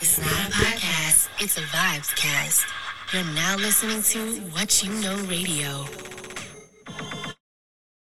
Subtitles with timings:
[0.00, 2.64] It's not a podcast, it's a vibes cast.
[3.12, 5.86] You're now listening to What You Know Radio.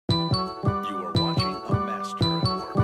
[0.09, 2.75] You are watching a master at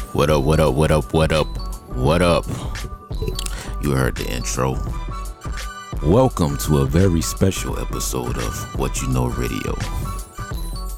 [0.00, 0.14] work.
[0.14, 1.46] What up, what up, what up, what up,
[1.94, 2.46] what up?
[3.82, 4.76] You heard the intro.
[6.06, 9.76] Welcome to a very special episode of What You Know Radio.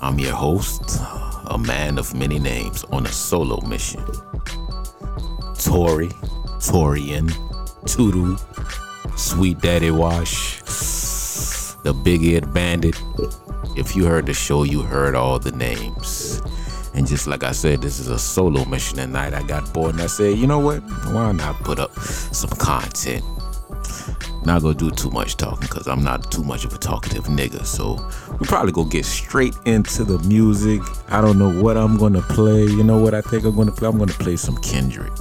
[0.03, 1.01] I'm your host,
[1.47, 4.05] a man of many names on a solo mission.
[5.55, 6.09] Tori,
[6.61, 7.33] Torian,
[7.87, 8.37] Tudu,
[9.17, 10.61] Sweet Daddy Wash,
[11.85, 13.01] the Big Ed Bandit.
[13.79, 16.43] If you heard the show, you heard all the names.
[16.93, 19.33] And just like I said, this is a solo mission tonight.
[19.33, 20.83] I got bored and I said, you know what?
[21.13, 23.25] Why not put up some content?
[24.49, 27.67] Not gonna do too much talking because I'm not too much of a talkative nigga.
[27.67, 27.99] So
[28.41, 30.81] we probably gonna get straight into the music.
[31.11, 32.63] I don't know what I'm gonna play.
[32.63, 33.87] You know what I think I'm gonna play?
[33.87, 35.13] I'm gonna play some Kendrick.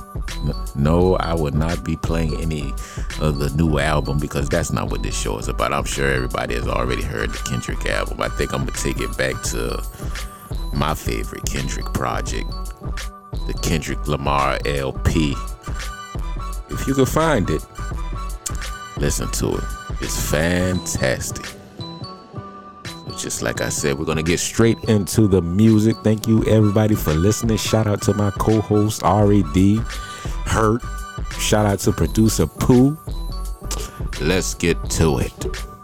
[0.78, 2.74] No, I would not be playing any
[3.20, 5.74] of the new album because that's not what this show is about.
[5.74, 8.22] I'm sure everybody has already heard the Kendrick album.
[8.22, 9.84] I think I'm gonna take it back to
[10.72, 12.50] my favorite Kendrick project,
[13.46, 15.36] the Kendrick Lamar LP.
[16.70, 17.62] If you can find it,
[19.00, 19.64] listen to it.
[20.02, 21.46] It's fantastic.
[21.46, 25.96] So just like I said, we're gonna get straight into the music.
[26.04, 27.58] Thank you everybody for listening.
[27.58, 29.82] Shout out to my co-host R.A.D.
[30.46, 30.82] Hurt.
[31.40, 32.98] Shout out to producer Pooh.
[34.22, 35.77] Let's get to it.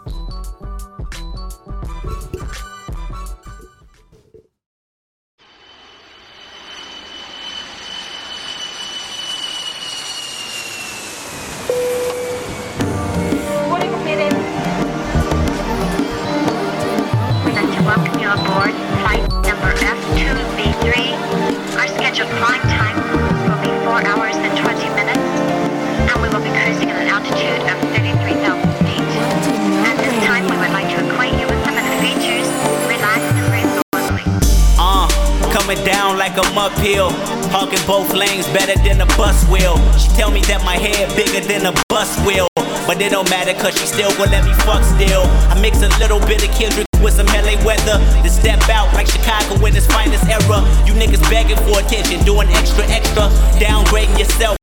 [36.92, 39.76] A both lanes better than a bus wheel.
[39.96, 42.46] She tell me that my head bigger than a bus wheel.
[42.86, 45.24] But it don't matter cause she still gon' let me fuck still.
[45.48, 47.96] I mix a little bit of Kendrick with some LA weather.
[48.20, 50.60] Then step out like Chicago in its finest era.
[50.84, 53.32] You niggas begging for attention, doing extra, extra.
[53.56, 54.58] Downgrading yourself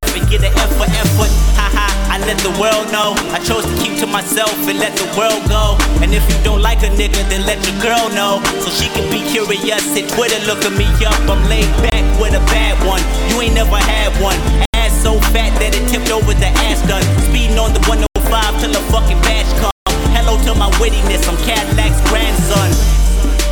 [2.32, 3.12] let the world know.
[3.36, 5.76] I chose to keep to myself and let the world go.
[6.00, 8.40] And if you don't like a nigga, then let your girl know.
[8.64, 9.84] So she can be curious.
[9.92, 11.20] Hit Twitter, look at me up.
[11.28, 13.04] I'm laid back with a bad one.
[13.28, 14.40] You ain't never had one.
[14.72, 17.04] Ass so fat that it tipped over the ass gun.
[17.28, 18.24] Speeding on the 105
[18.64, 19.76] till a fucking badge come.
[20.16, 21.28] Hello to my wittiness.
[21.28, 22.72] I'm Cadillac's grandson.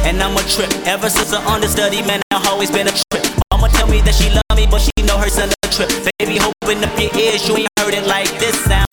[0.08, 0.72] And I'm a trip.
[0.88, 3.28] Ever since I understudy, man, I've always been a trip.
[3.52, 5.90] Mama tell me that she love me, but she know her son a trip.
[6.20, 8.60] Baby, open up your ears, you ain't heard it like this.
[8.66, 8.89] Sound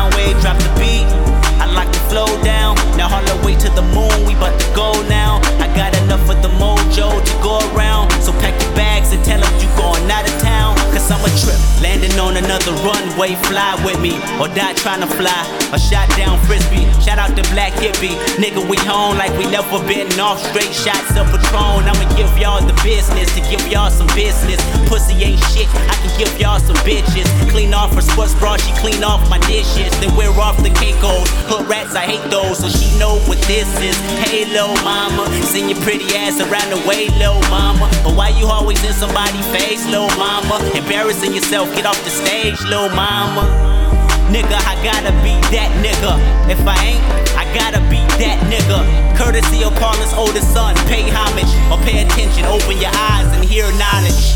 [12.67, 14.19] Another runway, fly with me.
[14.43, 15.31] Or die trying to fly.
[15.73, 16.83] A shot down frisbee.
[16.99, 18.19] Shout out to Black Hippie.
[18.43, 20.43] Nigga, we home like we never been off.
[20.51, 21.87] Straight shots of Patron.
[21.87, 24.59] I'ma give y'all the business to give y'all some business.
[24.89, 25.69] Pussy ain't shit.
[25.87, 27.27] I can give y'all some bitches.
[27.51, 29.95] Clean off her sports bra, she clean off my dishes.
[30.01, 31.31] Then we're off the Caicos.
[31.47, 32.59] Hood rats, I hate those.
[32.59, 33.97] So she know what this is.
[34.27, 35.31] Hey, little mama.
[35.47, 37.87] Send your pretty ass around the way, little mama.
[38.03, 40.59] But why you always in somebody's face, little mama?
[40.75, 43.45] Embarrassing yourself, get off the stage, little mama.
[44.33, 46.17] Nigga, I gotta be that nigga.
[46.51, 47.05] If I ain't,
[47.37, 48.83] I gotta be that nigga.
[49.17, 50.75] Courtesy of Paula's oldest son.
[50.89, 52.45] Pay homage or pay attention.
[52.47, 54.35] Open your eyes and hear knowledge.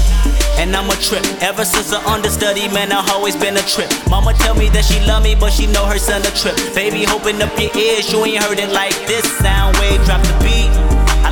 [0.61, 1.25] And I'm a trip.
[1.41, 3.89] Ever since I understudy, man, I've always been a trip.
[4.11, 6.57] Mama tell me that she love me, but she know her son a trip.
[6.75, 9.25] Baby, open up your ears, you ain't heard it like this.
[9.41, 10.60] Sound wave, drop the beat.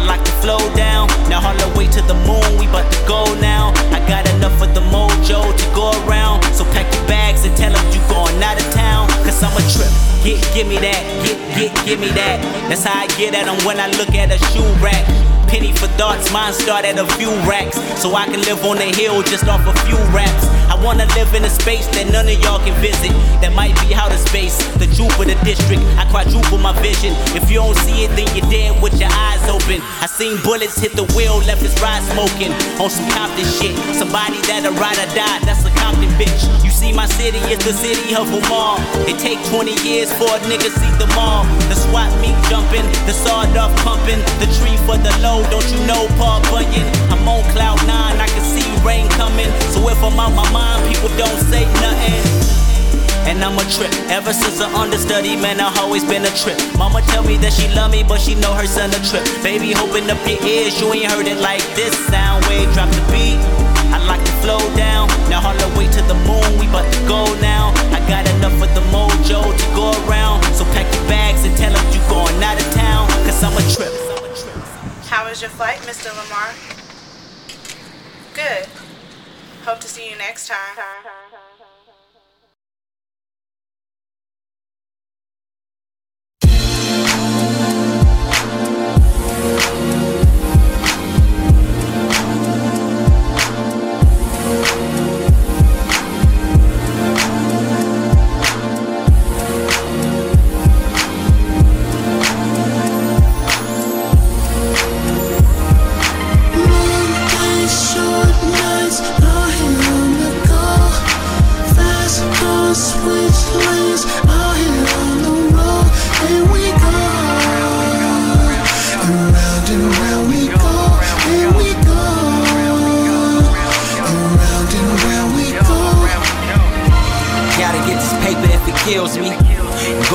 [0.08, 1.06] Like to flow down.
[1.28, 3.72] Now all the way to the moon, we bout to go now.
[3.92, 6.42] I got enough of the mojo to go around.
[6.56, 8.77] So pack your bags and tell them you going out of town.
[9.42, 9.90] I'm a trip.
[10.24, 12.42] Get, give me that, get, get, give me that.
[12.68, 15.06] That's how I get at them when I look at a shoe rack.
[15.48, 17.80] Penny for thoughts, mine start at a few racks.
[18.02, 20.44] So I can live on the hill just off a few raps.
[20.68, 23.16] I wanna live in a space that none of y'all can visit.
[23.40, 25.80] That might be outer space, the Jupiter district.
[25.96, 27.16] I quadruple my vision.
[27.32, 29.80] If you don't see it, then you're dead with your eyes open.
[30.04, 33.72] I seen bullets hit the wheel, left his ride smoking on some Compton shit.
[33.96, 36.44] Somebody that'll ride or die, that's a Compton bitch.
[36.60, 38.76] You see, my city is the city of all.
[39.08, 41.44] It take 20 years for a nigga see them all.
[41.68, 45.44] The swap meet jumping, the sawed off pumping, the tree for the low.
[45.52, 46.88] Don't you know Paul Bunyan?
[47.12, 49.50] I'm on cloud nine, I can see rain coming.
[49.68, 52.24] So if I'm out my mind, people don't say nothing
[53.28, 53.92] and I'm a trip.
[54.08, 56.56] Ever since I understudy, man, I've always been a trip.
[56.78, 59.26] Mama tell me that she love me, but she know her son a trip.
[59.42, 61.92] Baby, open up your ears, you ain't heard it like this.
[62.08, 63.57] Sound wave, drop the beat.
[63.94, 65.08] I like to flow down.
[65.28, 67.72] Now the way to the moon, we to go now.
[67.92, 70.44] I got enough of the mojo to go around.
[70.54, 73.64] So pack your bags and tell them you going out of town, cause I'm a
[73.72, 73.92] trip.
[75.08, 76.10] How was your flight, Mr.
[76.12, 76.52] Lamar?
[78.34, 78.66] Good.
[79.64, 80.76] Hope to see you next time.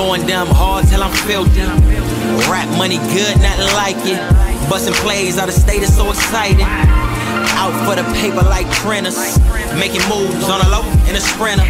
[0.03, 1.63] Going dumb hard till I'm filthy.
[2.51, 4.19] Rap money good, nothing like it.
[4.67, 6.67] Busting plays out of state is so exciting.
[7.55, 9.39] Out for the paper like printers.
[9.79, 11.63] Making moves on a low in a sprinter.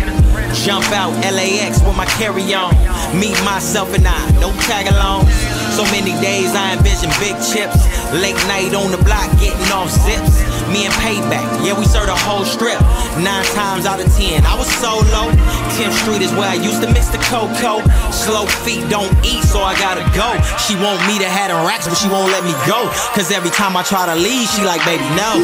[0.65, 2.73] Jump out LAX with my carry on.
[3.13, 5.29] Meet myself and I, no tag alongs.
[5.77, 7.85] So many days I envision big chips.
[8.17, 10.41] Late night on the block, getting off zips.
[10.71, 12.79] Me and Payback, yeah, we served a whole strip.
[13.19, 15.31] Nine times out of ten, I was solo.
[15.75, 17.81] 10th Street is where I used to mix the cocoa.
[18.11, 20.37] Slow feet don't eat, so I gotta go.
[20.57, 22.89] She want me to have the racks, but she won't let me go.
[23.13, 25.41] Cause every time I try to leave, she like, baby, no.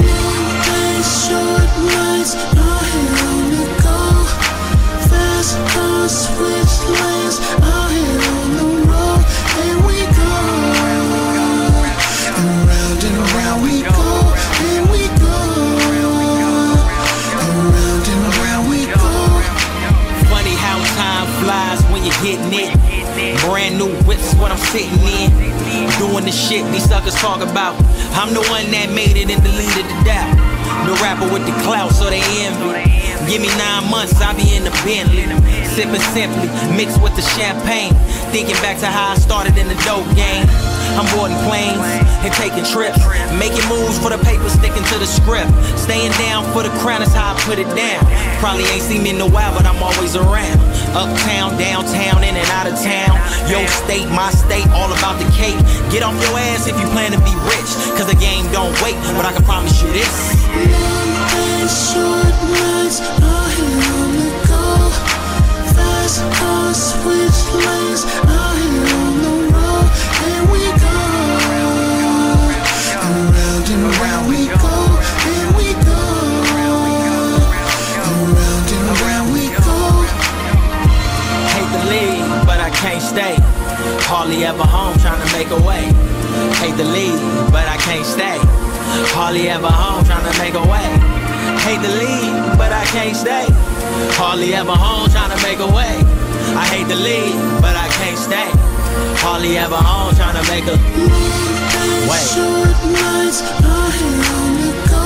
[5.10, 7.38] Fast cars, switch lanes,
[24.59, 25.31] I'm sitting in.
[26.00, 27.79] Doing the shit these suckers talk about.
[28.19, 30.35] I'm the one that made it and deleted the doubt.
[30.83, 32.83] The rapper with the clout, so they envy.
[33.31, 35.23] Give me nine months, I'll be in the Bentley.
[35.63, 37.95] Sipping simply, mixed with the champagne.
[38.35, 40.44] Thinking back to how I started in the dope game.
[40.97, 41.77] I'm boarding planes
[42.25, 43.00] and taking trips.
[43.38, 45.51] Making moves for the paper, sticking to the script.
[45.77, 48.01] Staying down for the crown is how I put it down.
[48.39, 50.59] Probably ain't seen me in a while, but I'm always around.
[50.95, 53.15] Uptown, downtown, in and out of town.
[53.50, 55.59] Yo state, my state, all about the cake.
[55.91, 57.71] Get off your ass if you plan to be rich.
[57.97, 60.13] Cause the game don't wait, but I can promise you this.
[60.50, 64.65] Long short nights, on the go.
[65.75, 68.99] Fast cars, switch lanes, here on
[83.19, 83.36] stay.
[84.07, 85.83] Hardly ever home trying to make a way.
[86.62, 87.19] Hate to leave,
[87.51, 88.38] but I can't stay.
[89.15, 90.88] Hardly ever home trying to make a way.
[91.67, 93.46] Hate to leave, but I can't stay.
[94.20, 95.93] Hardly ever home trying to make a way.
[96.62, 98.50] I hate to leave, but I can't stay.
[99.24, 100.77] Hardly ever home trying to make a
[102.10, 102.24] way.
[102.34, 103.39] Short nights,
[103.75, 105.05] on the go.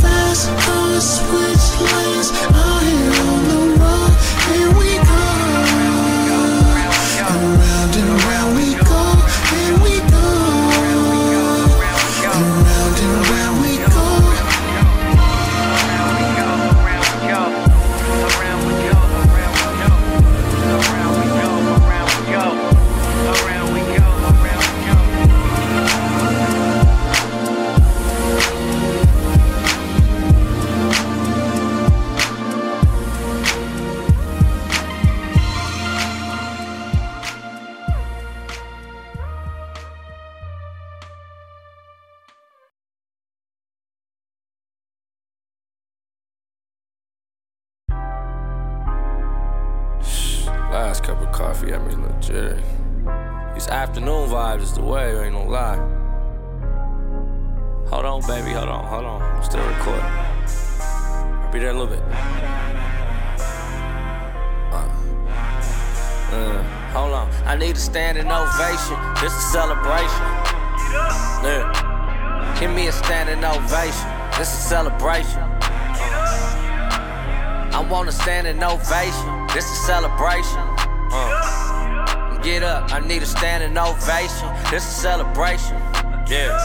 [0.00, 2.28] Fast cars, switch lanes,
[58.34, 58.52] baby.
[58.54, 58.84] Hold on.
[58.86, 59.22] Hold on.
[59.22, 60.04] I'm still recording.
[60.04, 62.02] I'll be there in a little bit.
[64.72, 64.88] Uh,
[66.34, 66.62] uh,
[66.92, 67.30] hold on.
[67.46, 68.98] I need a standing ovation.
[69.22, 70.26] This is celebration.
[71.46, 72.56] Yeah.
[72.58, 74.10] Give me a standing ovation.
[74.38, 75.42] This is celebration.
[77.72, 79.46] I want a standing ovation.
[79.54, 80.60] This is celebration.
[81.12, 81.60] Uh.
[82.42, 84.48] Get up, I need a standing ovation.
[84.70, 85.76] This is celebration.
[86.28, 86.58] Yeah.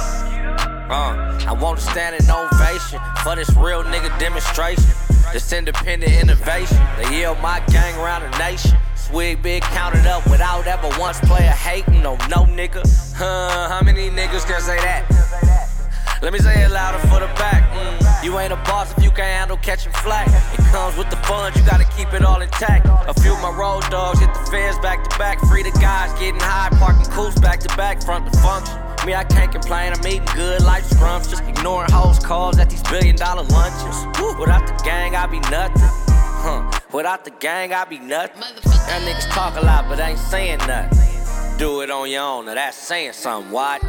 [0.89, 4.85] Uh, I want a standing ovation for this real nigga demonstration.
[5.33, 6.77] This independent innovation.
[6.95, 8.77] They yell my gang around the nation.
[8.93, 12.85] Swig big counted up without ever once player hating on no nigga.
[13.15, 15.09] Huh, how many niggas can say that?
[16.21, 17.65] Let me say it louder for the back.
[17.73, 18.23] Mm.
[18.23, 20.27] You ain't a boss if you can't handle catching flack.
[20.53, 22.85] It comes with the funds, you gotta keep it all intact.
[22.85, 25.39] A few of my road dogs hit the feds back to back.
[25.47, 28.77] Free the guys getting high, parking cools back to back, front to function.
[29.05, 31.29] Me, I can't complain, I'm eating good, life scrums.
[31.29, 34.05] Just ignoring hoes' calls at these billion dollar lunches.
[34.37, 35.81] Without the gang, I'd be nothing.
[35.81, 36.79] Huh.
[36.93, 38.41] Without the gang, I'd be nothing.
[38.63, 40.97] That niggas talk a lot, but ain't saying nothing.
[41.57, 43.83] Do it on your own, now that's saying something, what?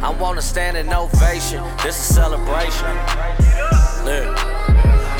[0.00, 1.62] I want to stand in ovation.
[1.82, 2.86] This is celebration.
[4.06, 4.67] Yeah.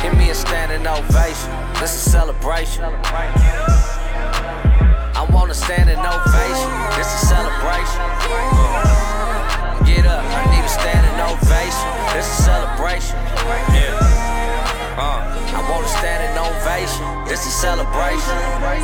[0.08, 1.52] Give me a standing ovation.
[1.84, 2.80] This is celebration.
[2.80, 2.90] I
[5.28, 6.70] want to stand in ovation.
[6.96, 8.00] This is celebration.
[9.84, 10.24] Get up.
[10.24, 11.92] I need a standing ovation.
[12.16, 13.20] This is celebration.
[13.76, 14.96] Yeah.
[14.96, 15.28] Uh.
[15.28, 17.04] I want to stand in ovation.
[17.28, 18.32] This is celebration.
[18.64, 18.80] Uh.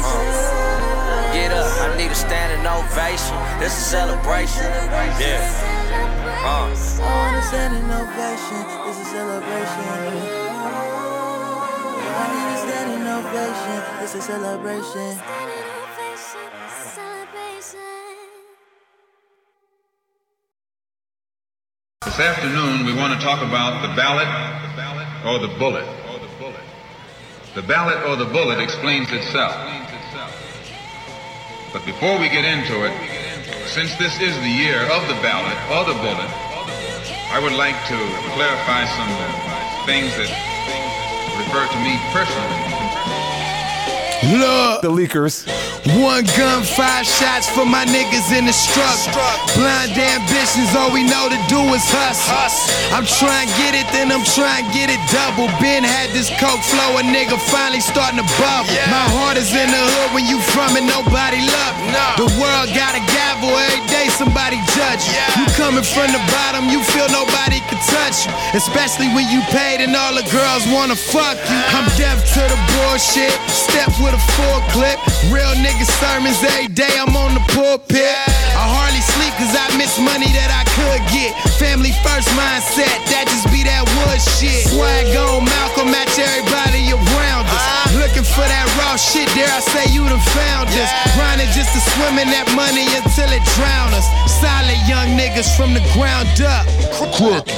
[1.33, 1.73] Get up.
[1.89, 3.33] I need a standing ovation.
[3.65, 4.69] This is celebration.
[5.17, 5.41] Yeah.
[6.45, 6.69] Uh.
[6.69, 8.61] I wanna stand in ovation.
[8.85, 10.34] This is celebration.
[13.25, 13.83] Ovation.
[14.01, 15.19] This is celebration.
[22.05, 24.29] This afternoon, we want to talk about the ballot
[25.25, 25.87] or the bullet.
[27.55, 29.55] The ballot or the bullet explains itself.
[31.73, 32.95] But before we get into it,
[33.67, 36.31] since this is the year of the ballot or the bullet,
[37.33, 37.99] I would like to
[38.37, 39.11] clarify some
[39.87, 40.31] things that
[41.39, 42.74] refer to me personally.
[44.33, 45.74] Look, the leakers.
[45.85, 49.21] One gun, five shots for my niggas in the struggle.
[49.53, 52.33] Blind ambitions, all we know to do is hustle.
[52.89, 55.45] I'm trying to get it, then I'm trying to get it double.
[55.61, 58.73] Ben had this coke flow, a nigga finally starting to bubble.
[58.89, 61.93] My heart is in the hood when you from it, nobody love me.
[62.17, 65.21] The world got a gavel, every day somebody judge you.
[65.37, 68.33] You coming from the bottom, you feel nobody can touch you.
[68.57, 71.61] Especially when you paid and all the girls wanna fuck you.
[71.77, 74.97] I'm deaf to the bullshit, step with a full clip.
[75.29, 78.15] Real nigga sermons every day, I'm on the pulpit.
[78.55, 81.35] I hardly sleep cause I miss money that I could get.
[81.59, 84.71] Family first mindset, that just be that wood shit.
[84.71, 87.59] Swag on Malcolm, match everybody around us.
[87.59, 87.99] Uh-huh.
[87.99, 90.91] Looking for that raw shit, dare I say you done found us.
[91.19, 94.07] Grinding just to swim in that money until it drown us.
[94.31, 96.63] Solid young niggas from the ground up.
[97.19, 97.51] Crook.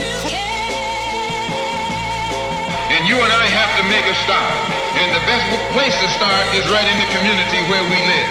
[2.88, 4.75] And you and I have to make a start.
[4.96, 5.44] And the best
[5.76, 8.30] place to start is right in the community where we live.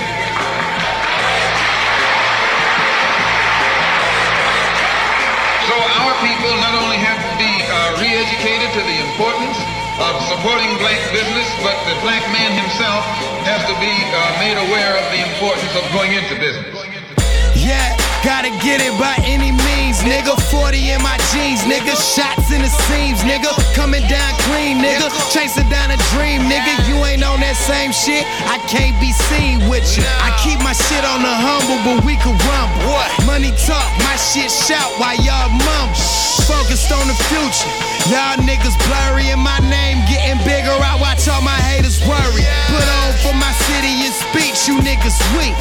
[5.70, 9.58] So our people not only have to be uh, re-educated to the importance
[9.98, 13.02] of supporting black business, but the black man himself
[13.50, 16.85] has to be uh, made aware of the importance of going into business.
[18.26, 20.34] Gotta get it by any means, nigga.
[20.50, 21.94] 40 in my jeans, nigga.
[21.94, 23.54] Shots in the seams, nigga.
[23.78, 25.14] Coming down clean, nigga.
[25.30, 26.74] Chasing down a dream, nigga.
[26.90, 28.26] You ain't on that same shit.
[28.50, 30.02] I can't be seen with you.
[30.26, 32.90] I keep my shit on the humble, but we can rumble.
[32.90, 33.14] What?
[33.30, 35.94] Money talk, my shit shout while y'all mumble.
[36.50, 37.95] Focused on the future.
[38.06, 40.78] Y'all niggas blurry and my name getting bigger.
[40.78, 42.46] I watch all my haters worry.
[42.70, 45.58] Put on for my city and speech, you niggas weak.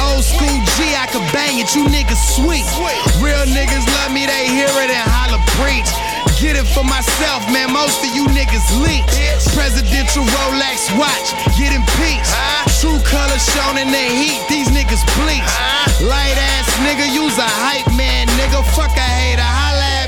[0.00, 2.64] Old school G, I could bang it, you niggas sweet.
[3.20, 5.84] Real niggas love me, they hear it and holler preach.
[6.40, 7.68] Get it for myself, man.
[7.68, 9.12] Most of you niggas leech.
[9.52, 12.32] Presidential Rolex watch, get impeached.
[12.80, 15.44] True color shown in the heat, these niggas bleach.
[16.00, 18.64] Light ass nigga, use a hype man, nigga.
[18.72, 19.61] Fuck a hater, holla at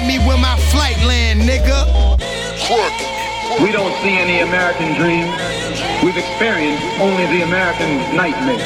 [0.06, 1.84] me my flight land, nigga.
[3.62, 5.26] We don't see any American dream.
[6.04, 8.58] We've experienced only the American nightmare.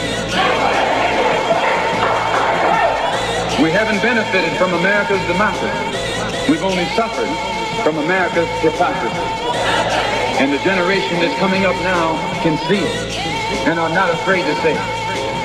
[3.63, 6.51] We haven't benefited from America's democracy.
[6.51, 7.31] We've only suffered
[7.85, 9.17] from America's hypocrisy.
[10.39, 13.17] and the generation that's coming up now can see it
[13.67, 14.98] and are not afraid to say it.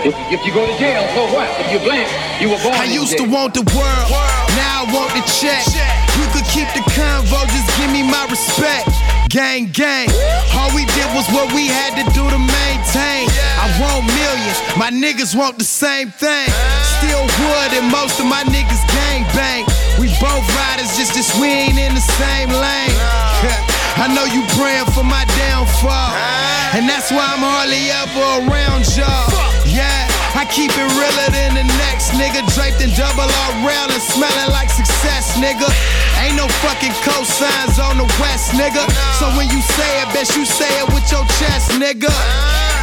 [0.04, 1.48] If, if you go to jail, so what?
[1.64, 2.04] If you're black,
[2.44, 4.08] you were born I used to want the world,
[4.60, 5.64] now I want the check.
[6.20, 8.92] You could keep the convo, just give me my respect.
[9.32, 10.12] Gang, gang.
[10.60, 13.32] All we did was what we had to do to maintain.
[13.56, 16.52] I want millions, my niggas want the same thing.
[17.00, 19.64] Still wood, and most of my niggas gang bang.
[20.04, 23.00] We both riders, just as we ain't in the same lane.
[24.04, 26.12] I know you praying for my downfall,
[26.76, 29.53] and that's why I'm hardly ever around y'all.
[30.44, 32.44] I keep it realer than the next nigga.
[32.52, 35.72] Draped in double R rail and smelling like success, nigga.
[36.20, 38.84] Ain't no fucking cosigns on the west, nigga.
[39.24, 42.12] So when you say it, best you say it with your chest, nigga.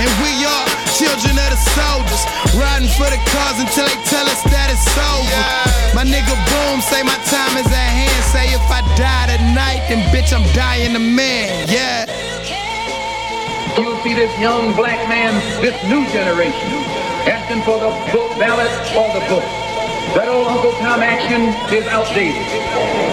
[0.00, 0.64] And we are
[0.96, 2.24] children of the soldiers,
[2.56, 5.44] riding for the cause until they tell us that it's over.
[5.92, 8.24] My nigga Boom say my time is at hand.
[8.32, 11.68] Say if I die tonight, then bitch I'm dying a man.
[11.68, 12.08] Yeah.
[13.76, 16.89] You'll see this young black man, this new generation,
[17.28, 19.44] asking for the book ballot or the book.
[20.16, 22.42] That old Uncle Tom action is outdated.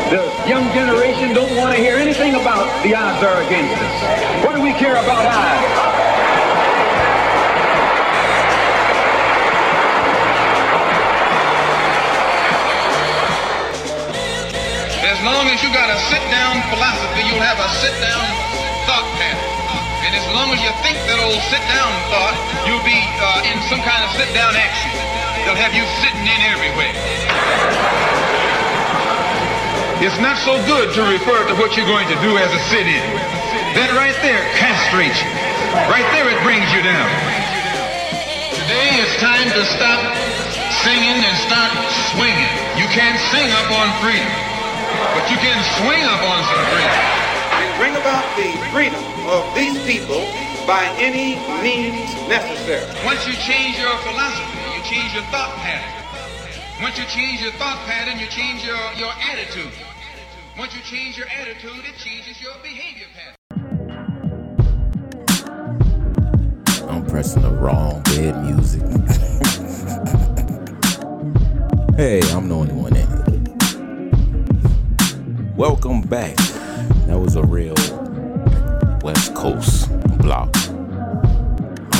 [0.09, 4.45] The young generation don't want to hear anything about the odds are against us.
[4.45, 5.97] What do we care about odds?
[15.05, 18.46] As long as you got a sit-down philosophy, you'll have a sit-down.
[20.07, 22.31] And as long as you think that old sit-down thought,
[22.63, 24.87] you'll be uh, in some kind of sit-down action.
[25.43, 26.95] They'll have you sitting in everywhere.
[29.99, 33.03] It's not so good to refer to what you're going to do as a sit-in.
[33.75, 35.31] That right there castrates you.
[35.91, 37.11] Right there it brings you down.
[38.63, 39.99] Today it's time to stop
[40.87, 41.75] singing and start
[42.15, 42.53] swinging.
[42.79, 44.31] You can't sing up on freedom,
[45.19, 47.26] but you can swing up on some freedom.
[47.77, 50.25] And bring about the freedom of these people
[50.65, 52.83] by any means necessary.
[53.05, 55.93] Once you change your philosophy, you change your thought pattern.
[56.81, 59.71] Once you change your thought pattern, you change your, your attitude.
[60.57, 63.35] Once you change your attitude, it changes your behavior pattern.
[66.89, 68.81] I'm pressing the wrong bed music.
[71.95, 73.07] hey, I'm the only one in it.
[75.55, 76.46] Welcome back.
[77.07, 77.73] That was a real
[79.01, 79.89] West Coast
[80.19, 80.55] block.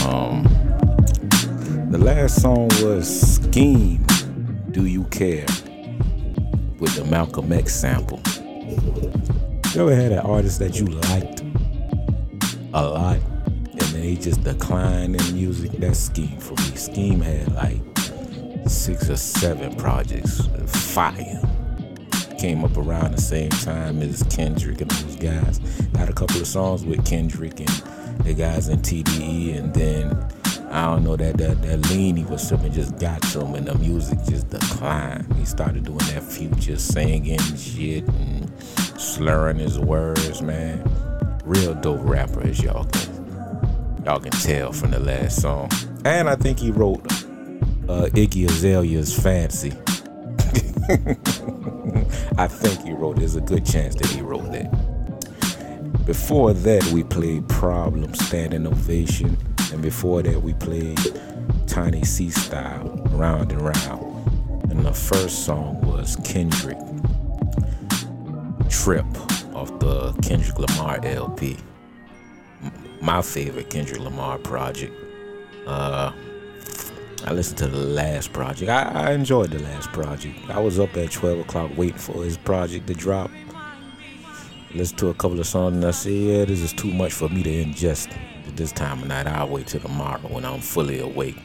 [0.06, 0.44] Um,
[1.90, 4.06] the last song was Skeme,
[4.72, 5.46] Do You Care?
[6.80, 8.22] with the Malcolm X sample.
[9.74, 11.42] You ever had an artist that you liked
[12.74, 15.72] a lot and then they just declined in music?
[15.72, 16.76] That's Skeme for me.
[16.76, 20.48] Skeme had like six or seven projects.
[20.68, 21.42] Fire.
[22.38, 25.60] Came up around the same time as Kendrick and those guys.
[25.94, 27.70] Got a couple of songs with Kendrick and
[28.24, 30.16] the guys in TDE, and then
[30.70, 33.76] I don't know that that that lean was something just got to him, and the
[33.76, 35.34] music just declined.
[35.36, 38.52] He started doing that future singing shit and
[39.00, 40.84] slurring his words, man.
[41.44, 43.18] Real dope rapper, as y'all can
[44.06, 45.70] y'all can tell from the last song.
[46.06, 47.02] And I think he wrote
[47.90, 49.74] uh, Iggy Azalea's Fancy.
[52.38, 53.18] I think he wrote.
[53.18, 56.06] There's a good chance that he wrote that.
[56.06, 59.38] Before that, we played Problem, Standing Ovation,
[59.74, 61.00] and before that, we played
[61.68, 64.72] Tiny C Style, Round and Round.
[64.72, 66.78] And the first song was Kendrick,
[68.70, 69.06] Trip,
[69.54, 71.58] off the Kendrick Lamar LP.
[73.02, 74.94] My favorite Kendrick Lamar project.
[75.66, 76.12] Uh,
[77.28, 78.72] I listened to the last project.
[78.72, 80.40] I, I enjoyed the last project.
[80.50, 83.30] I was up at 12 o'clock waiting for his project to drop.
[84.74, 87.28] Listened to a couple of songs and I said, yeah, this is too much for
[87.28, 89.28] me to ingest at this time of night.
[89.28, 91.36] I'll wait till tomorrow when I'm fully awake.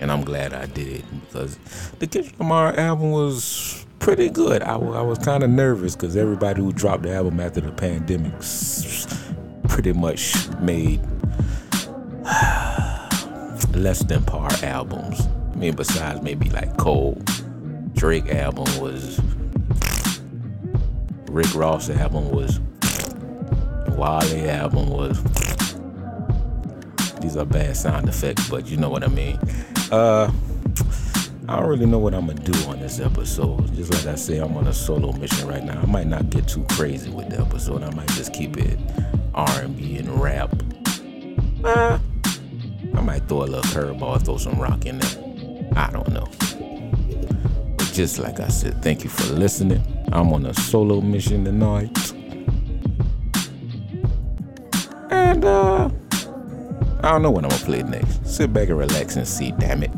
[0.00, 1.58] And I'm glad I did because
[1.98, 4.62] the Kendrick Lamar album was pretty good.
[4.62, 8.32] I, I was kind of nervous because everybody who dropped the album after the pandemic
[9.68, 11.02] pretty much made
[13.74, 15.26] less than par albums.
[15.52, 17.20] I mean, besides maybe like Cole,
[17.94, 19.20] Drake album was,
[21.30, 22.60] Rick Ross album was,
[23.96, 25.22] Wale album was.
[27.20, 29.38] These are bad sound effects, but you know what I mean.
[29.92, 30.32] Uh,
[31.48, 33.74] I don't really know what I'm gonna do on this episode.
[33.74, 35.80] Just like I say, I'm on a solo mission right now.
[35.80, 37.82] I might not get too crazy with the episode.
[37.82, 38.78] I might just keep it
[39.34, 40.54] R&B and rap.
[41.64, 41.98] Uh,
[42.94, 45.72] I might throw a little curveball, throw some rock in there.
[45.76, 46.26] I don't know.
[47.76, 49.82] But just like I said, thank you for listening.
[50.12, 51.96] I'm on a solo mission tonight.
[55.10, 55.90] And uh,
[57.02, 58.26] I don't know what I'm gonna play next.
[58.26, 59.52] Sit back and relax and see.
[59.52, 59.90] Damn it.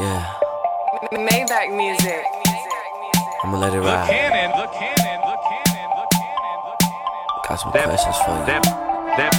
[0.00, 0.34] Yeah,
[1.12, 2.24] Maybach music.
[3.44, 5.01] I'ma let it ride.
[7.48, 8.46] Got some questions for you.
[8.46, 8.62] That,
[9.16, 9.34] that,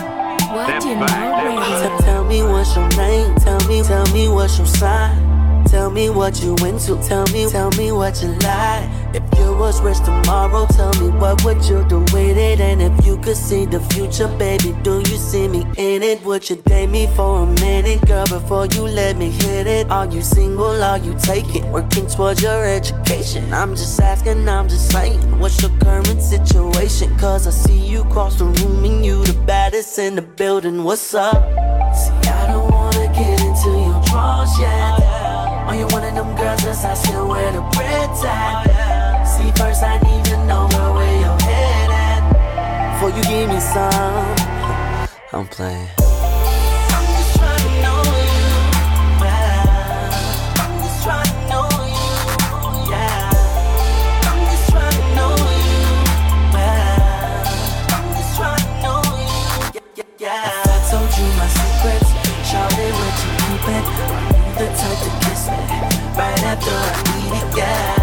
[0.54, 3.36] What do you know, Tell me what's your name.
[3.38, 5.66] Tell me, tell me what's your sign.
[5.66, 7.02] Tell me what you into.
[7.08, 9.03] Tell me, tell me what you like.
[9.14, 12.60] If you was rich tomorrow, tell me what would you do with it?
[12.60, 16.24] And if you could see the future, baby, do you see me in it?
[16.26, 19.92] Would you date me for a minute, girl, before you let me hit it?
[19.92, 20.84] Are you single?
[20.84, 21.72] Are you taking?
[21.72, 23.54] Working towards your education?
[23.54, 27.16] I'm just asking, I'm just saying, what's your current situation?
[27.20, 30.84] Cause I see you cross the room and you the baddest in the building.
[30.84, 31.36] What's up?
[31.96, 35.04] See, I don't wanna get into your drawers yet.
[35.68, 38.73] Are you one of them girls that's still wear the red tag?
[39.44, 42.94] See, first I need to know where your head at.
[42.94, 44.36] Before you give me some,
[45.34, 45.90] I'm playing.
[64.54, 65.58] The type to kiss me
[66.16, 67.58] right after I it?
[67.58, 68.03] Yeah.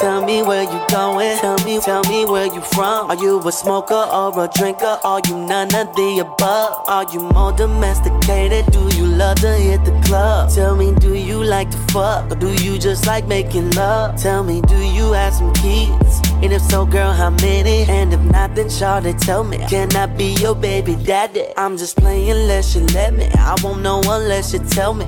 [0.00, 1.36] Tell me where you going.
[1.36, 3.10] Tell me, tell me where you from.
[3.10, 4.98] Are you a smoker or a drinker?
[5.04, 6.88] Are you none of the above?
[6.88, 8.64] Are you more domesticated?
[8.72, 10.48] Do you love to hit the club?
[10.54, 12.32] Tell me, do you like to fuck?
[12.32, 14.16] Or do you just like making love?
[14.16, 16.09] Tell me, do you have some kids?
[16.42, 17.84] And if so, girl, how many?
[17.84, 19.58] And if not, then Charlotte, tell me.
[19.68, 21.44] Can I be your baby daddy?
[21.54, 23.28] I'm just playing unless you let me.
[23.34, 25.04] I won't know unless you tell me.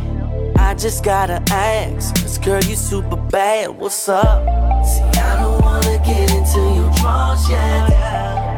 [0.57, 3.71] I just gotta ask, cause girl, you super bad.
[3.71, 4.45] What's up?
[4.87, 7.93] See, I don't wanna get into your drawers yet.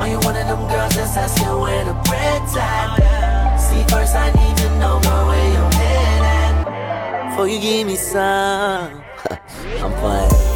[0.00, 3.56] Are you one of them girls that's asking where the bread at?
[3.56, 7.30] See, first I need to know where your head at.
[7.30, 9.02] Before you give me some,
[9.80, 10.53] I'm playing.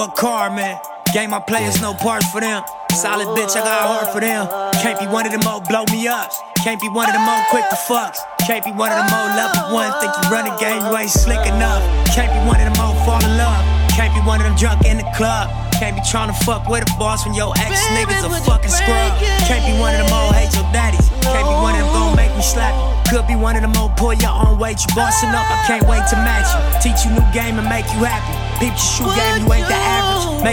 [0.00, 0.80] Can't be wondering what car, man.
[1.12, 2.64] Game my players, no parts for them.
[2.90, 4.48] Solid bitch, I got heart for them.
[4.80, 6.40] Can't be one of them old blow me ups.
[6.64, 8.16] Can't be one of them old quick to fucks.
[8.46, 9.92] Can't be one of them old level one.
[10.00, 11.84] Think you run a game, you ain't slick enough.
[12.16, 13.60] Can't be one of them old fall in love.
[13.92, 15.52] Can't be one of them drunk in the club.
[15.76, 19.12] Can't be trying to fuck with a boss when your ex niggas a fucking scrub.
[19.44, 21.08] Can't be one of them old hate your daddies.
[21.20, 23.00] Can't be one of them gon' make me slap you.
[23.10, 24.78] Could be one of them old pull your own weight.
[24.80, 26.60] You bossing up, I can't wait to match you.
[26.84, 28.30] Teach you new game and make you happy.
[28.60, 29.66] Peep your shoe game, you ain't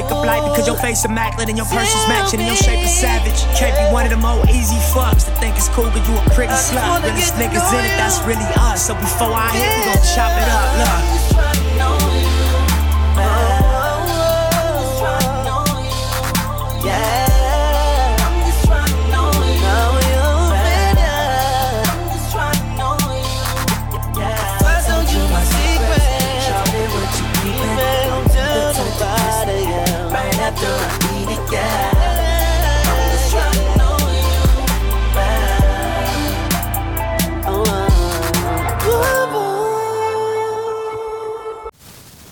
[0.08, 2.80] Up light because your face is immaculate and your purse is matching and your shape
[2.80, 3.43] is savage.
[3.60, 6.24] Can't be one of them old easy fucks that think it's cool, but you a
[6.32, 7.04] pretty slut.
[7.04, 8.88] Realest niggas in it, that's really us.
[8.88, 11.52] So before I hit, we gon' chop it up.
[11.52, 11.57] Look.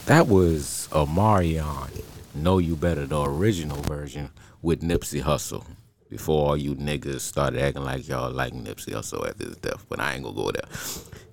[0.06, 2.04] That was Omarion.
[2.36, 4.30] Know You Better, the original version
[4.62, 5.65] with Nipsey Hussle.
[6.12, 10.00] Before all you niggas started acting like y'all like Nipsey Hussle after his death, but
[10.00, 10.70] I ain't gonna go there.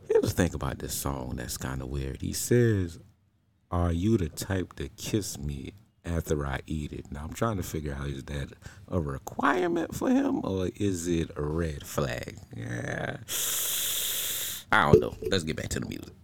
[0.08, 2.22] Here's the thing about this song that's kind of weird.
[2.22, 2.98] He says,
[3.70, 5.74] Are you the type to kiss me
[6.06, 7.12] after I eat it?
[7.12, 8.54] Now I'm trying to figure out is that
[8.88, 12.38] a requirement for him or is it a red flag?
[12.56, 13.18] Yeah.
[14.72, 15.14] I don't know.
[15.30, 16.14] Let's get back to the music.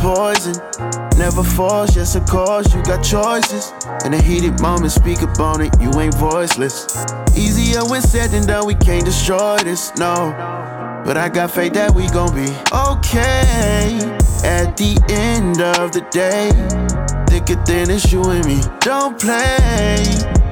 [0.00, 0.54] Poison.
[1.18, 3.72] Never falls, yes, of course, you got choices.
[4.04, 6.86] In a heated moment, speak up on it, you ain't voiceless.
[7.36, 10.34] Easier when said than done, we can't destroy this, no.
[11.04, 13.98] But I got faith that we gon' be okay
[14.44, 16.50] at the end of the day.
[17.28, 18.60] Thicker than it's you and me.
[18.80, 20.04] Don't play.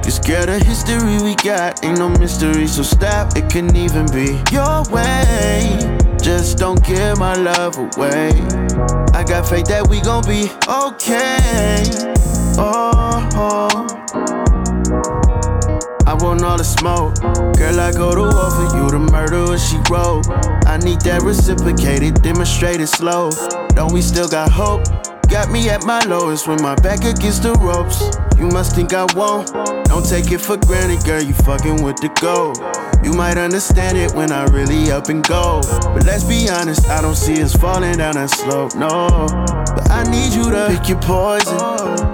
[0.05, 3.35] You scared of history we got, ain't no mystery, so stop.
[3.35, 6.06] It can even be your way.
[6.27, 8.31] Just don't give my love away.
[9.13, 11.83] I got faith that we gon' be okay.
[12.59, 13.87] Oh, oh.
[16.05, 17.15] I want all the smoke.
[17.55, 20.27] Girl, I go to war for you, the murderer she wrote.
[20.67, 23.31] I need that reciprocated, demonstrated slow.
[23.69, 24.83] Don't we still got hope?
[25.29, 28.17] Got me at my lowest when my back against the ropes.
[28.37, 29.51] You must think I won't.
[29.87, 31.21] Don't take it for granted, girl.
[31.21, 32.57] You fucking with the gold.
[33.03, 35.61] You might understand it when I really up and go.
[35.81, 39.07] But let's be honest, I don't see us falling down that slope, no.
[39.75, 41.57] But I need you to pick your poison.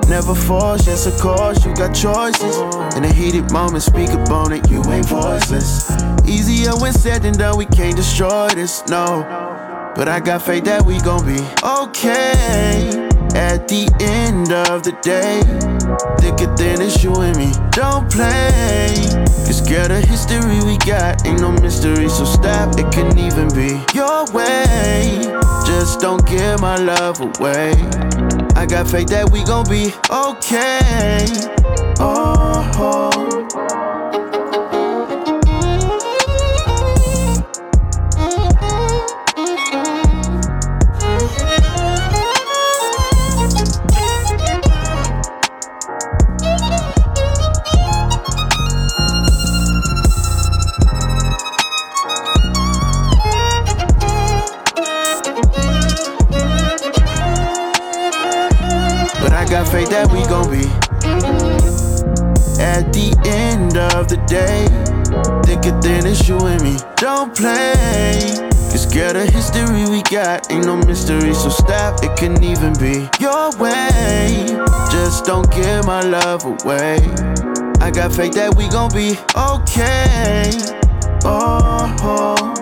[0.10, 2.58] Never force, yes, of course, you got choices.
[2.96, 5.90] In a heated moment, speak up on it, you ain't voiceless.
[6.26, 9.53] Easier when said than done, we can't destroy this, no.
[9.96, 12.90] But I got faith that we gon' be okay
[13.36, 15.42] at the end of the day.
[16.18, 17.52] Thicker than it's you and me.
[17.72, 18.90] Don't play.
[19.46, 22.78] You scared history we got, ain't no mystery, so stop.
[22.80, 25.22] It can even be your way.
[25.68, 27.74] Just don't give my love away.
[28.56, 31.28] I got faith that we gon' be okay.
[32.00, 32.72] Oh.
[32.76, 33.43] oh.
[62.84, 64.68] At the end of the day.
[65.46, 66.78] Thicker than it's you and me.
[66.98, 68.50] Don't play.
[68.72, 72.04] You scared of history we got, ain't no mystery, so stop.
[72.04, 74.46] It can even be your way.
[74.92, 76.98] Just don't give my love away.
[77.80, 80.52] I got faith that we gon' be okay.
[81.26, 81.96] Oh.
[82.02, 82.53] oh.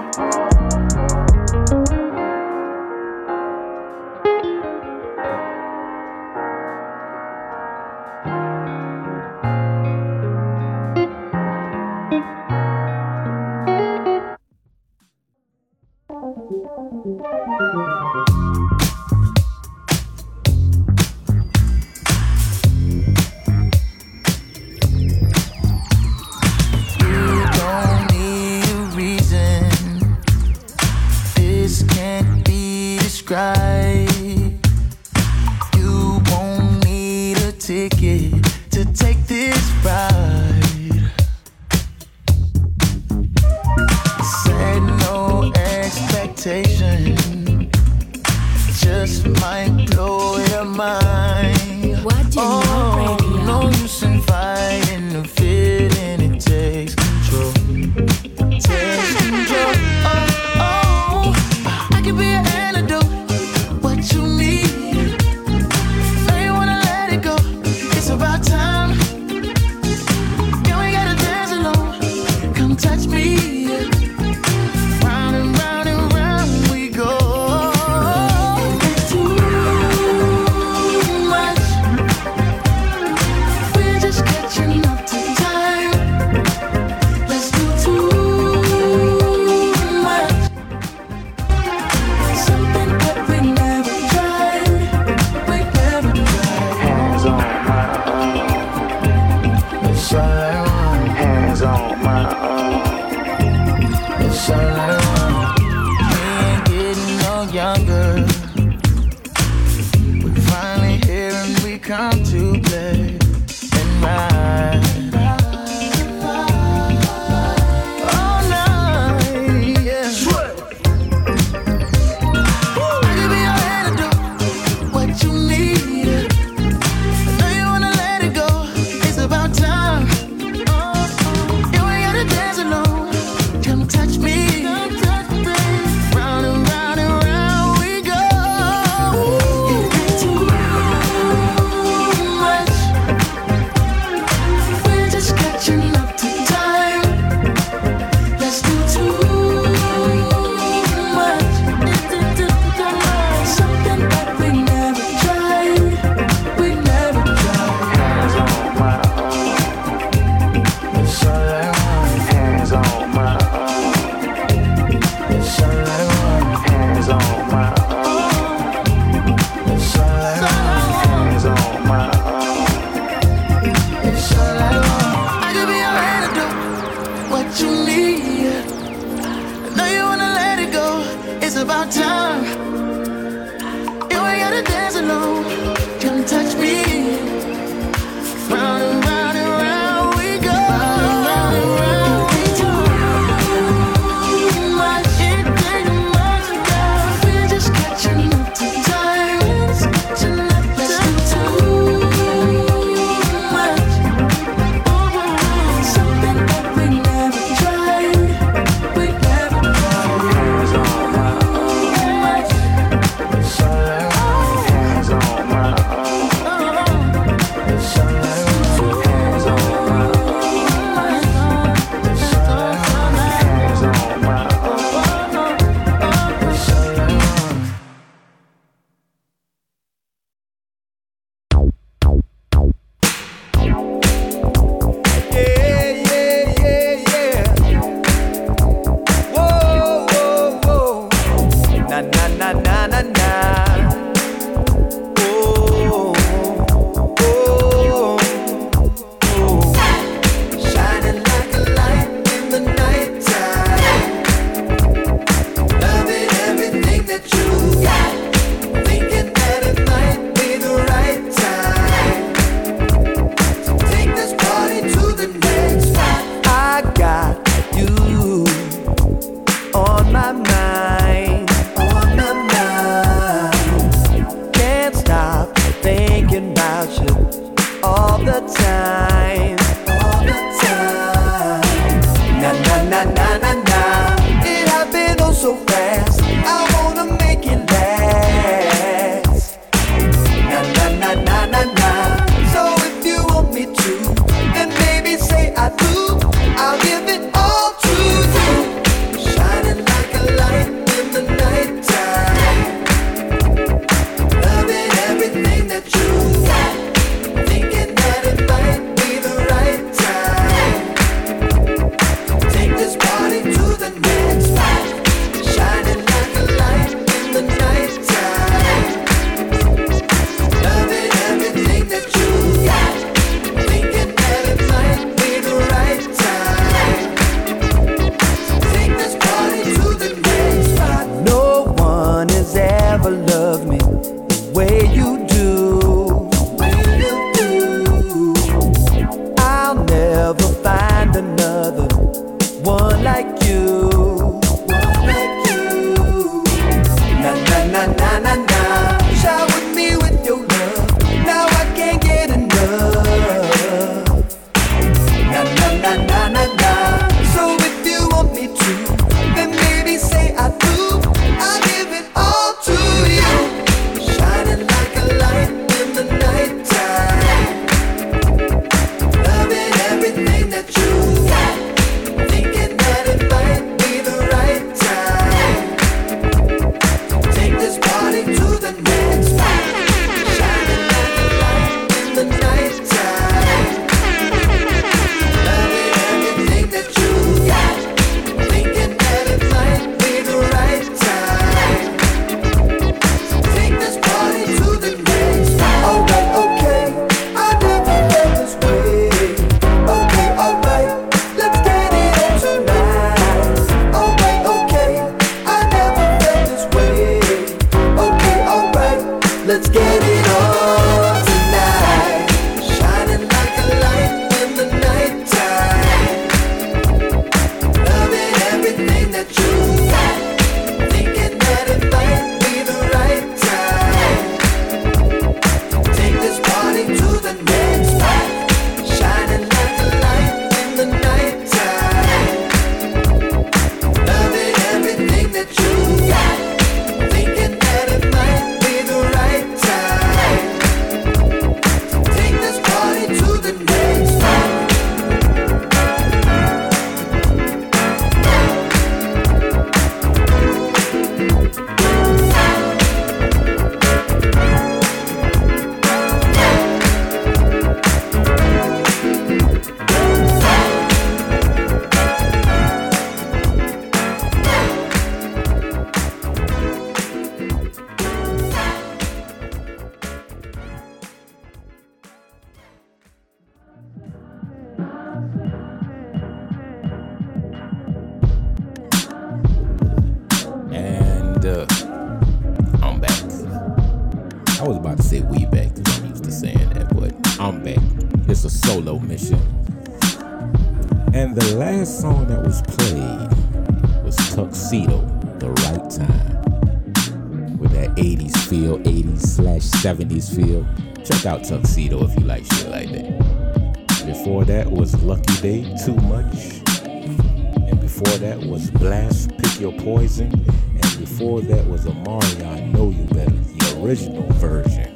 [499.82, 500.64] 70s feel.
[501.04, 504.06] Check out Tuxedo if you like shit like that.
[504.06, 506.62] Before that was Lucky Daye, Too Much.
[506.86, 510.32] And before that was Blast, Pick Your Poison.
[510.34, 514.96] And before that was Amari, I Know You Better, the original version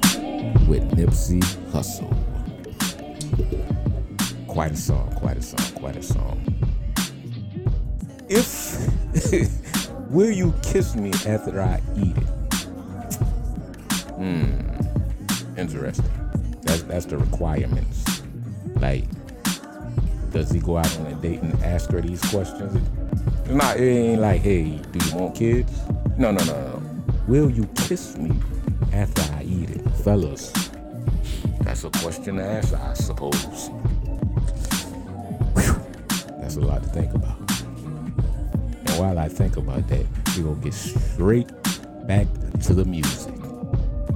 [0.68, 2.14] with Nipsey Hussle.
[4.48, 6.46] Quite a song, quite a song, quite a song.
[8.30, 8.78] If
[10.12, 12.35] will you kiss me after I eat it?
[20.66, 22.76] Go out on a date and ask her these questions?
[23.42, 23.78] It's not.
[23.78, 25.72] It ain't like, hey, do you want kids?
[26.18, 26.82] No, no, no.
[27.28, 28.32] Will you kiss me
[28.92, 30.52] after I eat it, fellas?
[31.62, 33.70] That's a question to ask, I suppose.
[35.56, 35.76] Whew.
[36.40, 37.38] That's a lot to think about.
[38.88, 40.06] And while I think about that,
[40.36, 41.52] we gonna get straight
[42.08, 42.28] back
[42.64, 43.34] to the music.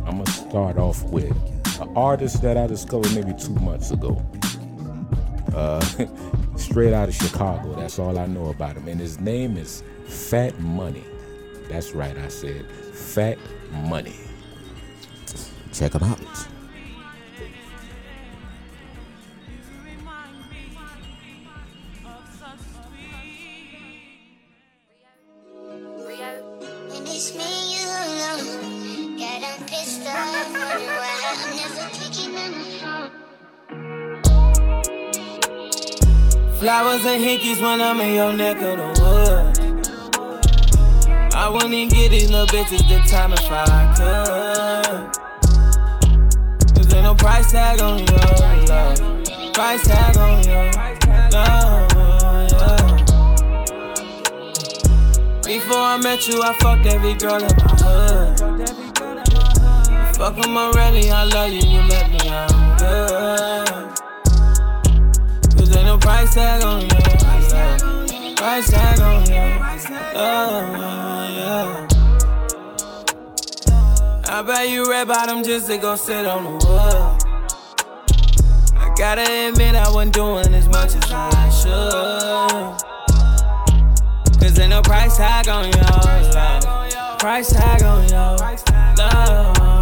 [0.06, 1.32] I'm gonna start off with
[1.80, 4.20] an artist that I discovered maybe two months ago.
[5.54, 5.84] Uh,
[6.70, 7.74] straight out of Chicago.
[7.74, 8.88] That's all I know about him.
[8.88, 11.04] And his name is Fat Money.
[11.68, 13.38] That's right, I said Fat
[13.72, 14.16] Money.
[15.74, 16.19] Check him out.
[37.40, 39.60] Flowers when I'm in your neck of the woods.
[41.36, 45.12] I wouldn't get these little bitches the time if I could.
[46.76, 48.08] Cause ain't no price tag on your
[48.68, 49.00] love.
[49.54, 50.72] Price tag on your
[51.32, 51.88] love.
[55.46, 58.40] Before I met you, I fucked every girl in my hood.
[60.16, 63.68] Fuck them already, I love you, you let me out good.
[65.58, 67.09] Cause ain't no price tag on your
[68.40, 69.84] Price tag on your love,
[70.16, 70.72] oh,
[71.36, 71.88] yeah.
[74.30, 77.20] I bet you red bottom just to go sit on the wood.
[78.78, 82.80] I gotta admit I wasn't doing as much as I should.
[84.40, 87.20] Cause ain't no price tag on love.
[87.20, 88.40] Price tag on love.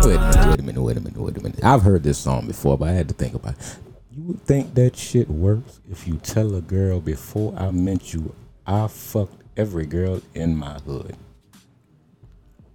[0.03, 1.63] Wait a minute, wait a minute, wait a minute, wait a minute.
[1.63, 3.77] I've heard this song before, but I had to think about it.
[4.15, 8.33] You would think that shit works if you tell a girl before I met you,
[8.67, 11.15] I fucked every girl in my hood.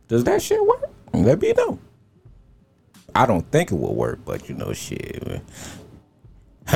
[0.08, 0.90] Does that shit work?
[1.12, 1.78] Let me know.
[3.14, 5.42] I don't think it will work, but you know, shit.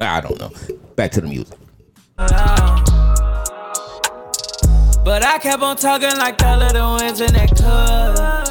[0.00, 0.50] I don't know.
[0.96, 1.58] Back to the music.
[5.04, 8.46] But I kept on talking like the little winds in that club.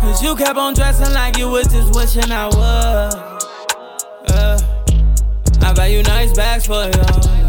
[0.00, 3.14] Cause you kept on dressing like you was just wishing I was.
[4.30, 4.58] Uh,
[5.60, 6.92] I buy you nice bags for your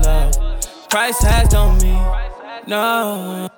[0.04, 0.45] love.
[0.96, 1.92] Price tags on me,
[2.68, 3.50] no.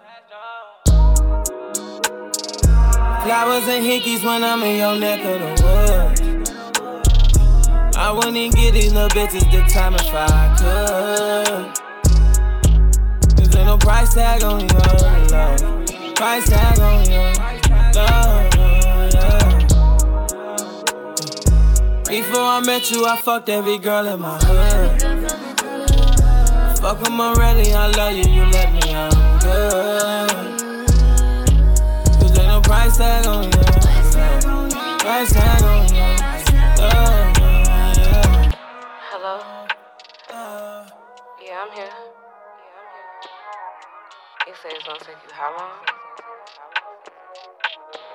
[3.22, 6.22] Flowers and hickeys when I'm in your neck of the woods.
[7.96, 11.76] I wouldn't get these little bitches the time if I could.
[13.38, 14.70] Cause ain't no price tag on your
[15.30, 16.16] love.
[16.16, 17.34] Price tag on your
[17.94, 18.50] love.
[22.08, 25.07] Before I met you, I fucked every girl in my hood.
[26.82, 28.80] Fuck them already, I love you, you let me
[29.42, 30.30] good.
[32.20, 35.00] Cause ain't no price tag on love.
[35.00, 35.94] Price tag on.
[35.94, 36.18] Yeah.
[39.10, 39.36] Hello?
[41.44, 41.90] Yeah, I'm here.
[44.46, 45.80] You say it's gonna take you how long?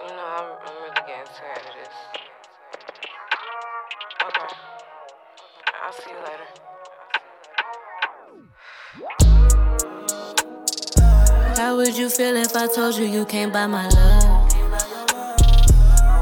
[0.07, 1.97] You know, I'm really getting tired of this.
[4.23, 4.51] Okay.
[5.85, 6.82] I'll see you later.
[11.57, 14.51] How would you feel if I told you you can't buy my love?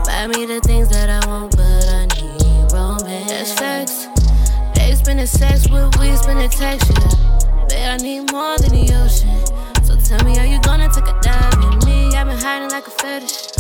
[0.07, 3.29] Buy me the things that I want, but I need romance.
[3.29, 4.07] That's facts.
[4.77, 6.95] They spending sex with we spending texture.
[7.69, 9.35] Babe, I need more than the ocean.
[9.85, 12.15] So tell me, are you gonna take a dive in me?
[12.15, 13.51] I've been hiding like a fetish.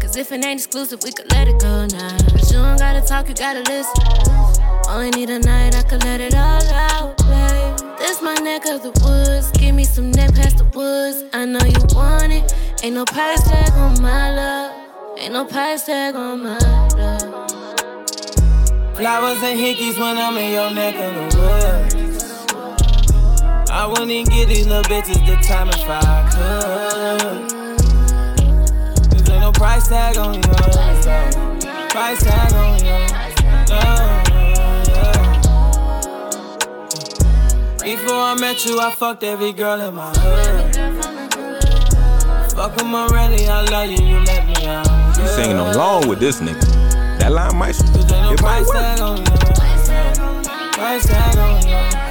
[0.00, 2.16] Cause if it ain't exclusive, we could let it go now.
[2.32, 4.02] But you don't gotta talk, you gotta listen.
[4.88, 7.45] Only need a night, I could let it all out, babe.
[8.06, 9.50] This my neck of the woods.
[9.58, 11.24] Give me some neck past the woods.
[11.32, 12.54] I know you want it.
[12.84, 15.18] Ain't no price tag on my love.
[15.18, 17.50] Ain't no price tag on my love.
[18.94, 22.24] Flowers and hickeys when I'm in your neck of the woods.
[23.72, 27.50] I wouldn't give these little bitches the time if I could.
[29.10, 31.06] Cause ain't no price tag on yours.
[31.06, 31.90] love.
[31.90, 33.12] Price tag on yours.
[33.68, 34.25] love,
[37.86, 40.74] Before I met you, I fucked every girl in my hood.
[42.50, 45.16] Fuck them already, I love you, you let me out.
[45.16, 46.66] You singing along with this nigga.
[47.20, 49.28] That line might, it might price tag on yours.
[50.74, 52.05] Price tag on yours.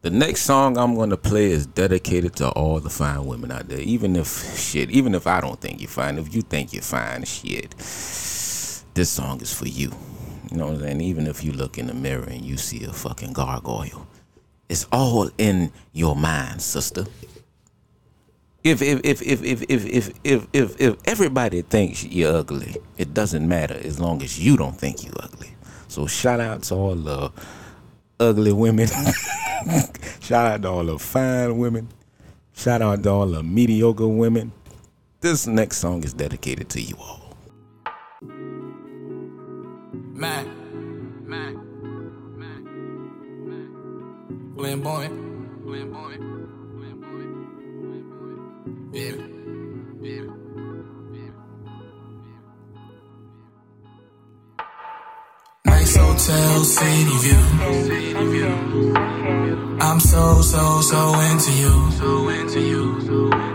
[0.00, 3.80] The next song I'm gonna play is dedicated to all the fine women out there.
[3.80, 7.24] Even if shit, even if I don't think you're fine, if you think you're fine,
[7.24, 7.70] shit,
[8.94, 9.90] this song is for you.
[10.52, 11.00] You know what I'm saying?
[11.00, 14.06] Even if you look in the mirror and you see a fucking gargoyle,
[14.68, 17.04] it's all in your mind, sister.
[18.62, 23.14] If if if if if if if if, if, if everybody thinks you're ugly, it
[23.14, 25.56] doesn't matter as long as you don't think you're ugly.
[25.88, 27.32] So shout out to all the
[28.20, 28.88] ugly women.
[30.20, 31.88] Shout out to all the fine women.
[32.54, 34.52] Shout out to all the mediocre women.
[35.20, 37.36] This next song is dedicated to you all.
[40.14, 40.46] Man.
[41.26, 41.64] Man.
[44.56, 45.64] Flamboyant.
[45.64, 46.24] Flamboyant.
[48.92, 49.12] Yeah.
[49.12, 49.37] Yeah.
[55.98, 57.42] Hotel, city view.
[59.80, 61.74] I'm so, so, so into you.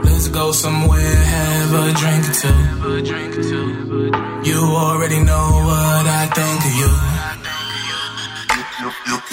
[0.03, 2.57] Let's go somewhere, have a drink or two.
[4.49, 6.91] You already know what I think of you.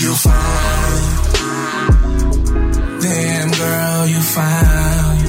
[0.03, 1.21] You fine.
[3.01, 5.21] Damn girl, you fine.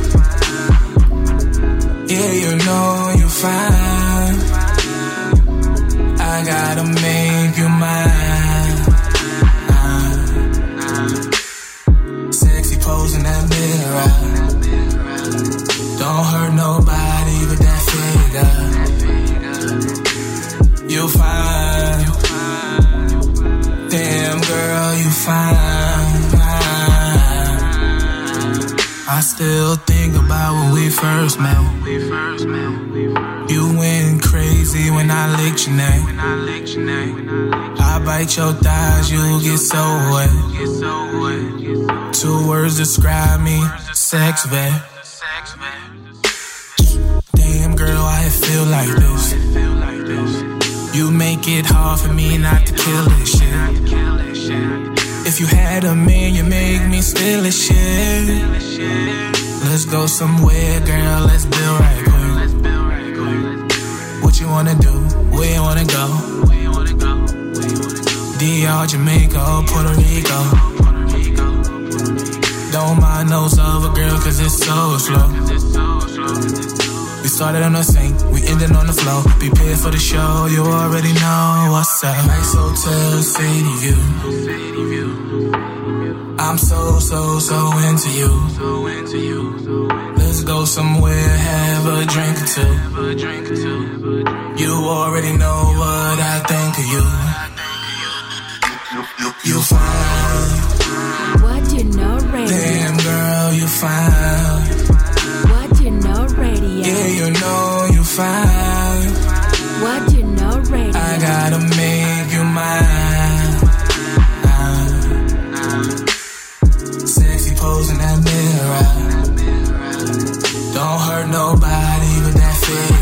[2.08, 3.81] Yeah, you know you fine.
[29.14, 31.60] I still think about when we first met.
[33.52, 36.02] You went crazy when I licked your neck.
[37.78, 39.84] I bite your thighs, you get so
[40.14, 40.32] wet.
[42.14, 44.82] Two words describe me, sex vet.
[47.36, 49.34] Damn girl, I feel like this.
[50.96, 54.81] You make it hard for me not to kill this shit.
[55.34, 58.44] If you had a man, you make me steal a shit.
[59.64, 62.52] Let's go somewhere, girl, let's build right quick.
[64.24, 64.92] What you wanna do?
[65.32, 66.06] Where you wanna go?
[68.40, 70.40] DR, Jamaica, Puerto Rico.
[72.74, 75.30] Don't mind those other girl, cause it's so slow.
[77.24, 79.24] We started on the sink, we ended on the floor.
[79.40, 82.18] Prepare for the show, you already know what's up.
[82.28, 84.81] Nice hotel, city view.
[86.52, 88.50] I'm so, so, so into you.
[88.50, 89.88] So into you.
[90.18, 92.74] Let's go somewhere, have a drink or two.
[94.62, 97.06] You already know what I think of you.
[99.50, 100.52] You fine.
[101.42, 102.58] What you know radio?
[102.58, 104.68] Damn girl, you fine.
[105.52, 106.84] What you know radio?
[106.86, 109.08] Yeah, you know you fine.
[109.84, 111.00] What you know radio?
[111.00, 111.60] I gotta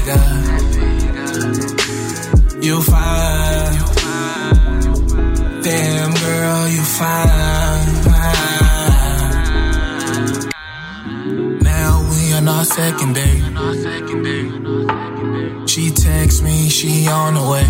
[0.10, 0.40] figure.
[2.62, 3.78] You fine.
[5.64, 7.88] Damn girl, you fine.
[11.62, 13.44] Now we on our second date.
[15.68, 17.66] She texts me, she on the way.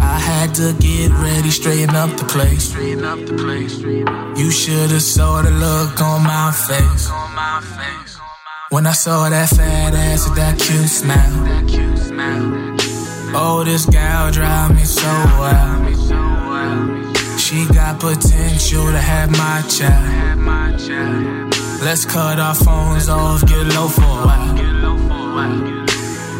[0.00, 2.72] I had to get ready, straighten up the place.
[4.38, 7.23] You should've saw the look on my face.
[8.74, 11.30] When I saw that fat ass with that cute smile.
[13.32, 15.06] Oh, this gal drive me so
[15.38, 15.94] wild.
[17.38, 21.54] She got potential to have my child.
[21.84, 24.56] Let's cut our phones off, get low for a while.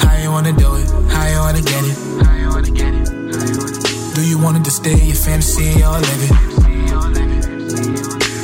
[0.02, 0.90] How you wanna do it?
[1.14, 1.94] How you wanna get it?
[4.16, 6.34] Do you want it to stay your fantasy or live it?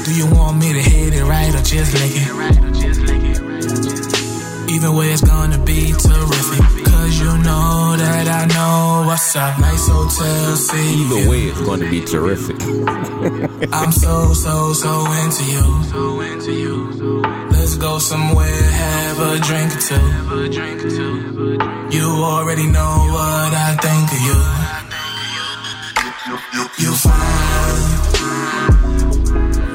[0.04, 2.69] Do you want me to hit it right or just lick it?
[4.80, 6.64] Either way, it's gonna be terrific.
[6.86, 9.58] Cause you know that I know what's up.
[9.58, 12.56] Nice hotel, see Either way, it's to be terrific.
[13.74, 15.84] I'm so, so, so into you.
[15.84, 17.20] So into you.
[17.50, 20.00] Let's go somewhere, have a drink or two.
[21.94, 24.40] You already know what I think of you.
[26.80, 28.00] You fine.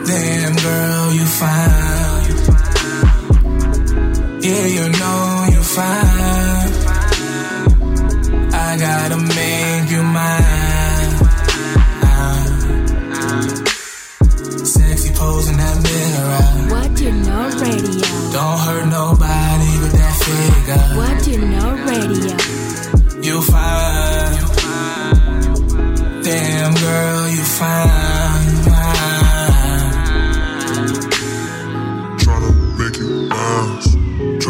[0.07, 1.74] Damn girl, you fine.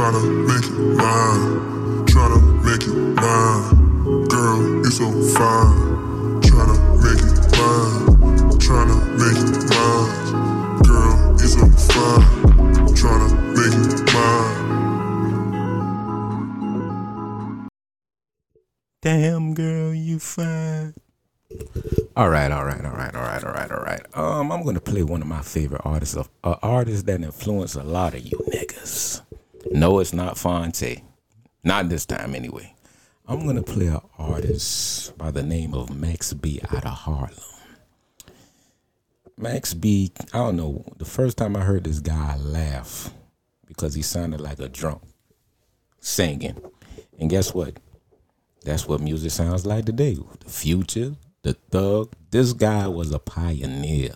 [0.05, 2.05] Tryna make you mine.
[2.05, 4.27] Tryna make you mine.
[4.27, 5.73] Girl, you so fine.
[6.45, 8.05] Tryna make you mine.
[8.61, 10.09] Tryna make you mine.
[10.83, 12.25] Girl, you so fine.
[12.93, 14.53] Tryna make you mine.
[19.01, 20.93] Damn girl, you fine.
[22.15, 24.05] All right, all right, all right, all right, all right, all right.
[24.13, 27.81] Um, I'm gonna play one of my favorite artists of uh, artists that influence a
[27.81, 29.23] lot of you niggas.
[29.71, 31.01] No, it's not Fonte.
[31.63, 32.73] Not this time, anyway.
[33.27, 37.33] I'm gonna play an artist by the name of Max B out of Harlem.
[39.37, 40.85] Max B, I don't know.
[40.97, 43.11] The first time I heard this guy laugh
[43.65, 45.01] because he sounded like a drunk
[45.99, 46.61] singing,
[47.19, 47.79] and guess what?
[48.63, 50.17] That's what music sounds like today.
[50.39, 52.13] The future, the thug.
[52.29, 54.13] This guy was a pioneer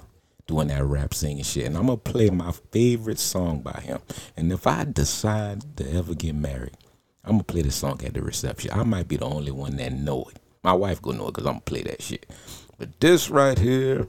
[0.50, 1.68] doing that rap singing shit.
[1.68, 4.00] And I'm gonna play my favorite song by him.
[4.36, 6.76] And if I decide to ever get married,
[7.24, 8.72] I'm gonna play this song at the reception.
[8.72, 10.40] I might be the only one that know it.
[10.64, 12.26] My wife gonna know it because I'm gonna play that shit.
[12.80, 14.08] But this right here,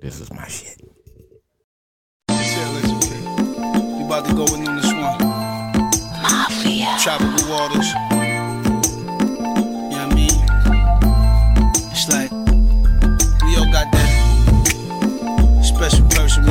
[0.00, 0.80] this is my shit.
[2.28, 2.34] We
[4.06, 5.18] about to go in on this one.
[6.22, 6.96] Mafia.
[6.98, 8.19] Tropical waters.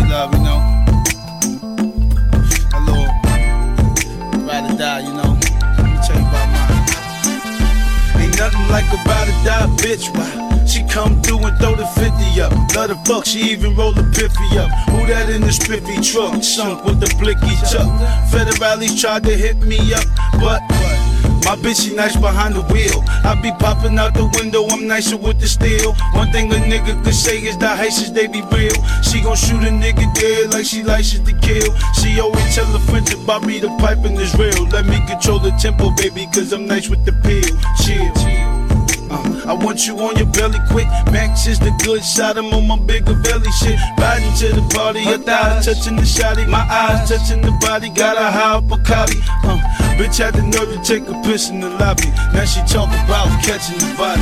[0.09, 0.59] Love, you know.
[2.73, 3.05] A little
[4.45, 5.37] ride or die, you know.
[5.77, 8.21] Let me tell you about mine.
[8.21, 10.09] Ain't nothing like a ride or die bitch.
[10.15, 10.65] Why?
[10.65, 12.51] She come through and throw the 50 up.
[12.75, 14.69] Love the fuck, she even roll the piffy up.
[14.89, 16.43] Who that in the spiffy truck?
[16.43, 17.89] Sunk with the blicky tuck.
[18.29, 20.05] Federales tried to hit me up,
[20.39, 20.61] but
[21.45, 23.03] my bitch, she nice behind the wheel.
[23.23, 25.93] I be popping out the window, I'm nicer with the steel.
[26.13, 28.73] One thing a nigga could say is the Haitians, they be real.
[29.03, 31.69] She gon' shoot a nigga dead like she licensed to kill.
[32.01, 34.67] She always tell her friends about me, the pipe piping is real.
[34.69, 37.57] Let me control the tempo, baby, cause I'm nice with the pill.
[37.83, 38.38] Chill.
[39.09, 40.87] Uh, I want you on your belly quick.
[41.11, 42.37] Max is the good shot.
[42.37, 43.79] I'm on my bigger belly shit.
[43.97, 46.47] Riding to the party, your thighs touching the shotty.
[46.47, 47.89] My eyes touching the body.
[47.89, 49.19] Got a high Bacardi.
[49.43, 49.57] Uh,
[49.97, 52.09] bitch had the nerve to take a piss in the lobby.
[52.33, 54.21] Now she talk about catching the body.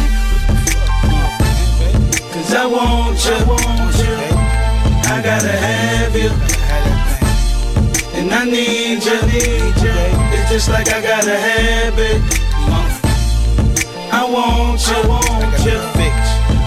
[2.31, 4.17] Cause I want you.
[5.09, 6.29] I gotta have you.
[8.19, 9.19] And I need you.
[10.33, 12.96] It's just like I got a have it.
[14.27, 15.71] I want you, want you.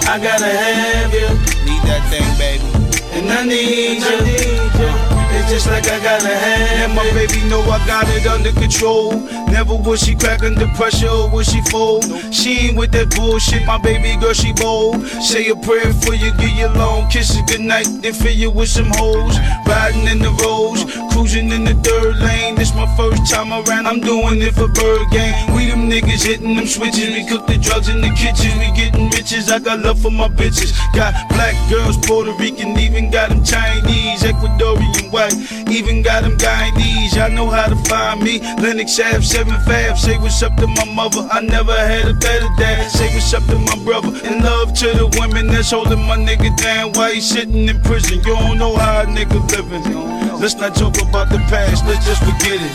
[0.09, 1.29] I gotta have you.
[1.61, 2.65] Need that thing, baby.
[3.13, 4.17] And I need you.
[4.25, 4.61] You.
[4.81, 8.51] Uh, it's just like I gotta have And my baby know I got it under
[8.51, 9.13] control.
[9.51, 12.05] Never will she crack under pressure or will she fold.
[12.33, 15.05] She ain't with that bullshit, my baby girl, she bold.
[15.21, 18.89] Say a prayer for you, give you long kisses goodnight, then fill you with some
[18.89, 19.37] hoes.
[19.67, 20.81] Riding in the roads,
[21.11, 22.55] cruising in the third lane.
[22.55, 25.53] This my first time around, I'm doing it for bird gang.
[25.55, 29.09] We them niggas hitting them switches, we cook the drugs in the kitchen, we getting
[29.09, 29.51] riches.
[29.51, 30.71] I got love for my bitches.
[30.93, 35.35] Got black girls, Puerto Rican, even got them Chinese, Ecuadorian white.
[35.69, 38.39] Even got them Guyanese, y'all know how to find me.
[38.61, 41.27] Lenox Ave, 7 Fab, say what's up to my mother.
[41.31, 42.89] I never had a better dad.
[42.89, 44.11] Say what's up to my brother.
[44.25, 48.19] And love to the women that's holding my nigga down while he's sitting in prison.
[48.19, 50.39] You don't know how a nigga living.
[50.39, 52.73] Let's not talk about the past, let's just forget it.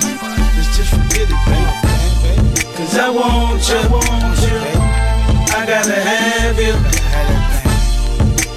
[0.57, 2.67] Let's just forget it, baby.
[2.77, 3.81] Cause I want you,
[5.55, 6.75] I gotta have you.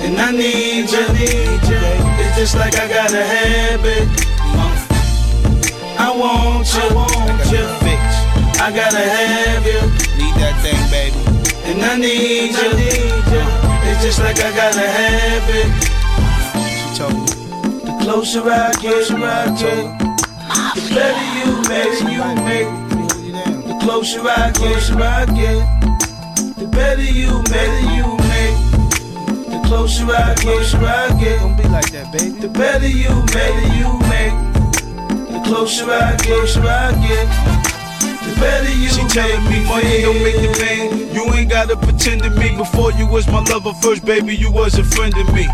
[0.05, 1.05] And I need you,
[2.19, 4.07] it's just like I gotta have it.
[5.99, 7.65] I want you, I want you.
[7.83, 8.59] Fix.
[8.61, 9.81] I gotta have you.
[10.17, 11.17] Need that thing, baby.
[11.69, 12.71] And I need you.
[13.89, 15.69] It's just like I gotta have it.
[16.63, 17.38] She told me.
[18.09, 19.15] The closer I get, the
[20.95, 22.69] better you make, you make.
[23.67, 25.61] The closer I get, I get,
[26.57, 28.57] the better you make, you make.
[29.45, 32.39] The closer I get, I get, Don't be like that, baby.
[32.39, 34.33] the better you make, you make.
[35.29, 37.27] The closer I get, I get,
[38.39, 41.13] better you She telling me money don't make the man.
[41.13, 42.55] You ain't gotta pretend to me.
[42.55, 45.47] Before you was my lover first, baby, you was a friend of me.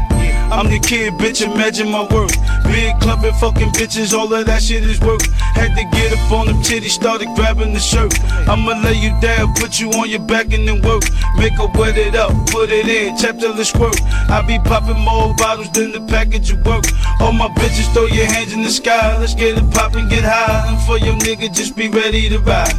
[0.52, 2.30] I'm the kid, bitch, imagine my work.
[2.66, 5.22] Big clubbing, fucking bitches, all of that shit is work.
[5.58, 8.14] Had to get up on them titties, started grabbing the shirt.
[8.48, 11.04] I'ma lay you down, put you on your back and then work.
[11.38, 14.00] Make her wet it up, put it in, tap till it squirt.
[14.30, 16.86] I be popping more bottles than the package of work.
[17.20, 19.18] All my bitches, throw your hands in the sky.
[19.18, 20.70] Let's get it poppin', get high.
[20.70, 22.75] And for your nigga, just be ready to ride.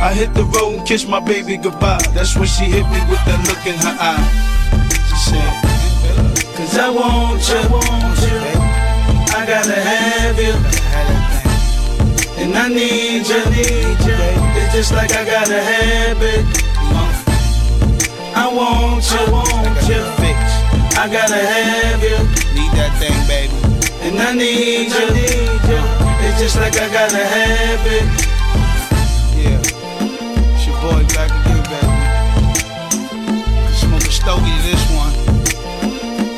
[0.00, 2.02] I hit the road and kiss my baby goodbye.
[2.14, 4.24] That's when she hit me with that look in her eye.
[5.08, 5.52] She said,
[6.56, 8.38] Cause I want you, want you.
[9.34, 10.54] I gotta have you.
[12.42, 14.18] And I need you, need you.
[14.58, 16.44] It's just like I gotta have it.
[18.34, 20.18] I want you, want you.
[20.98, 22.18] I gotta have you.
[22.58, 23.54] Need that thing, baby.
[24.02, 25.80] And I need you, need you.
[26.26, 28.37] It's just like I gotta have it.
[34.38, 35.12] A this one.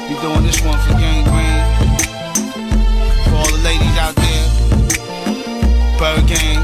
[0.09, 1.61] We doing this one for Gang Green.
[3.25, 4.47] For all the ladies out there.
[5.99, 6.61] Bird Gang.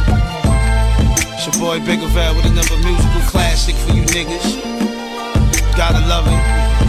[1.34, 4.57] It's your boy Biggavel with another musical classic for you niggas.
[5.76, 6.86] Gotta love it.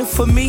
[0.00, 0.46] Looking for me?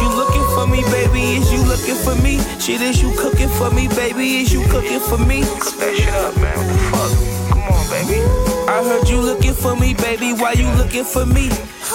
[0.00, 1.38] You looking for me, baby?
[1.38, 2.38] Is you looking for me?
[2.60, 4.38] Shit, is you cooking for me, baby?
[4.38, 5.42] Is you cooking for me?
[5.58, 6.56] Cook that shit up, man.
[6.56, 7.10] What the fuck?
[7.50, 8.22] Come on, baby.
[8.70, 10.32] I heard you looking for me, baby.
[10.32, 11.46] Why you looking for me?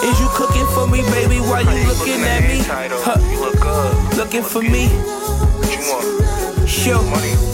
[0.04, 1.40] Is you cooking for me, baby?
[1.40, 2.60] Why you looking at me?
[3.08, 3.20] Huh.
[4.18, 4.90] Looking for me.
[6.68, 7.00] Sure.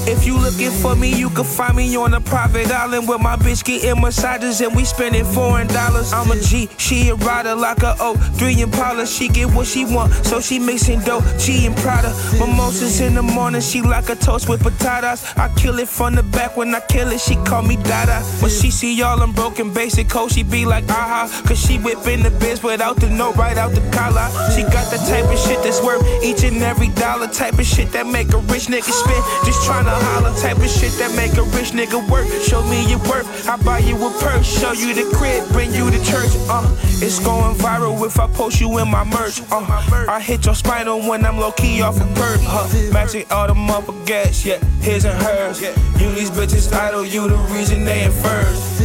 [0.10, 3.36] If you looking for me, you can find me on a private island with my
[3.36, 6.14] bitch getting massages and we spending foreign dollars.
[6.14, 8.16] I'm a G, she a rider like a O.
[8.38, 11.22] Three Impala, she get what she want, so she mixing dough.
[11.38, 12.10] She and Prada.
[12.40, 15.24] Mimosas in the morning, she like a toast with potatoes.
[15.36, 18.22] I kill it from the back when I kill it, she call me Dada.
[18.42, 21.28] When she see y'all, them broken basic codes, she be like, aha.
[21.48, 24.28] Cause she whipping the biz without the note, right out the collar.
[24.56, 27.28] She got the type of shit that's worth each and every dollar.
[27.28, 29.24] Type of shit that make a rich nigga spend.
[29.46, 30.34] Just tryna holler.
[30.40, 32.28] Type of shit that make a rich nigga work.
[32.42, 33.48] Show me your worth.
[33.48, 34.46] I buy you a purse.
[34.46, 35.48] Show you the crib.
[35.50, 36.32] Bring you to church.
[36.50, 36.66] Uh,
[37.02, 39.42] it's going viral if I post you in my merch.
[39.52, 39.66] Uh,
[40.10, 42.40] I hit your spinal when I'm low key off a perk.
[42.44, 44.46] Uh, matching all up gas.
[44.46, 45.62] Yeah, his and hers.
[45.62, 47.06] You these bitches idle.
[47.06, 48.82] You the reason they infers.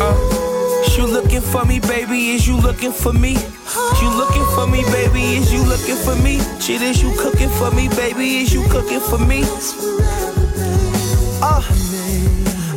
[0.00, 0.42] Uh,
[0.96, 2.30] you looking for me, baby?
[2.30, 3.32] Is you looking for me?
[4.00, 5.36] You looking for me, baby?
[5.36, 6.38] Is you looking for me?
[6.60, 8.42] Shit, is you cooking for me, baby?
[8.42, 9.42] Is you cooking for me?
[11.44, 11.60] Uh,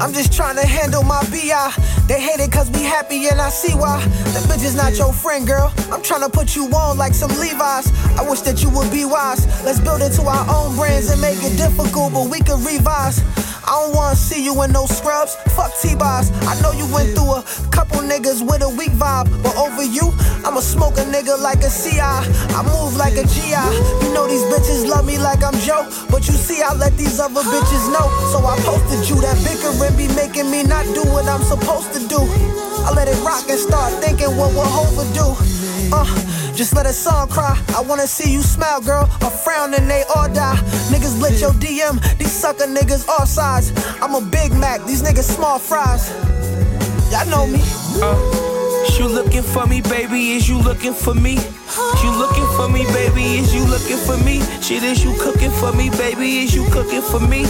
[0.01, 1.74] I'm just trying to handle my BI.
[2.07, 4.03] They hate it cause we happy and I see why.
[4.34, 5.72] That bitch is not your friend, girl.
[5.91, 7.93] I'm trying to put you on like some Levi's.
[8.18, 9.45] I wish that you would be wise.
[9.63, 13.22] Let's build it to our own brands and make it difficult, but we can revise.
[13.76, 15.36] I don't wanna see you in no scrubs.
[15.51, 16.32] Fuck T-Boz.
[16.47, 17.43] I know you went through a
[17.76, 20.15] couple niggas with a weak vibe, but over you,
[20.47, 21.99] I'ma smoke a nigga like a CI.
[21.99, 23.67] I move like a GI.
[23.99, 27.19] You know these bitches love me like I'm Joe, but you see I let these
[27.19, 28.07] other bitches know.
[28.32, 32.07] So I posted you that bickering be making me not do what I'm supposed to
[32.07, 32.23] do.
[32.88, 35.36] I let it rock and start thinking what Hova do.
[35.91, 36.07] Uh,
[36.56, 37.62] just let a song cry.
[37.76, 39.10] I wanna see you smile, girl.
[39.22, 40.56] A frown and they all die.
[40.89, 41.99] Niggas lit your DM.
[42.18, 43.74] These sucker niggas all sides.
[44.01, 44.84] I'm a Big Mac.
[44.86, 46.10] These niggas small fries.
[47.12, 47.62] Y'all know me.
[48.01, 48.45] Uh,
[48.97, 50.32] you looking for me, baby?
[50.32, 51.34] Is you looking for me?
[52.01, 53.39] You looking for me, baby?
[53.39, 54.41] Is you looking for me?
[54.62, 56.38] Shit, is you cooking for me, baby?
[56.39, 57.45] Is you cooking for me?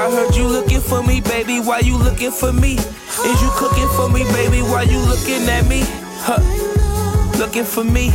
[0.00, 1.60] I heard you looking for me, baby.
[1.60, 2.76] Why you looking for me?
[2.76, 4.62] Is you cooking for me, baby?
[4.62, 5.82] Why you looking at me?
[6.24, 6.40] Huh?
[7.38, 8.08] Looking for me.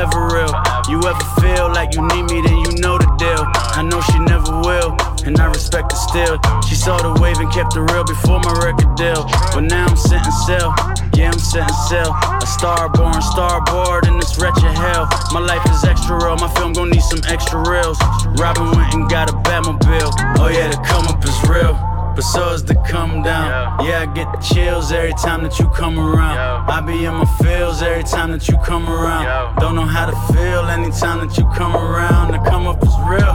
[0.00, 0.52] Forever real.
[0.88, 3.44] You ever feel like you need me, then you know the deal.
[3.76, 4.96] I know she never will,
[5.26, 6.40] and I respect it still.
[6.68, 9.24] She saw the wave and kept it real before my record deal.
[9.52, 10.72] But now I'm sitting still.
[11.14, 12.10] Yeah, I'm setting sail.
[12.16, 15.08] A starborn, starboard in this wretched hell.
[15.32, 16.36] My life is extra real.
[16.36, 17.98] My film gon' need some extra reels.
[18.40, 20.12] Robin went and got a Batmobile.
[20.40, 21.89] Oh yeah, the come up is real.
[22.20, 23.84] So is come down.
[23.84, 26.36] Yeah, I get the chills every time that you come around.
[26.68, 29.56] I be in my feels every time that you come around.
[29.56, 32.32] Don't know how to feel anytime that you come around.
[32.32, 33.34] The come up is real.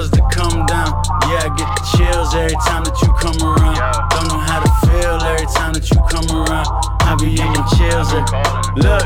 [0.00, 0.92] Is the come down.
[1.26, 3.76] Yeah, I get the chills every time that you come around.
[4.10, 6.66] Don't know how to feel every time that you come around.
[7.00, 8.12] I be in my chills.
[8.12, 9.02] every- Look,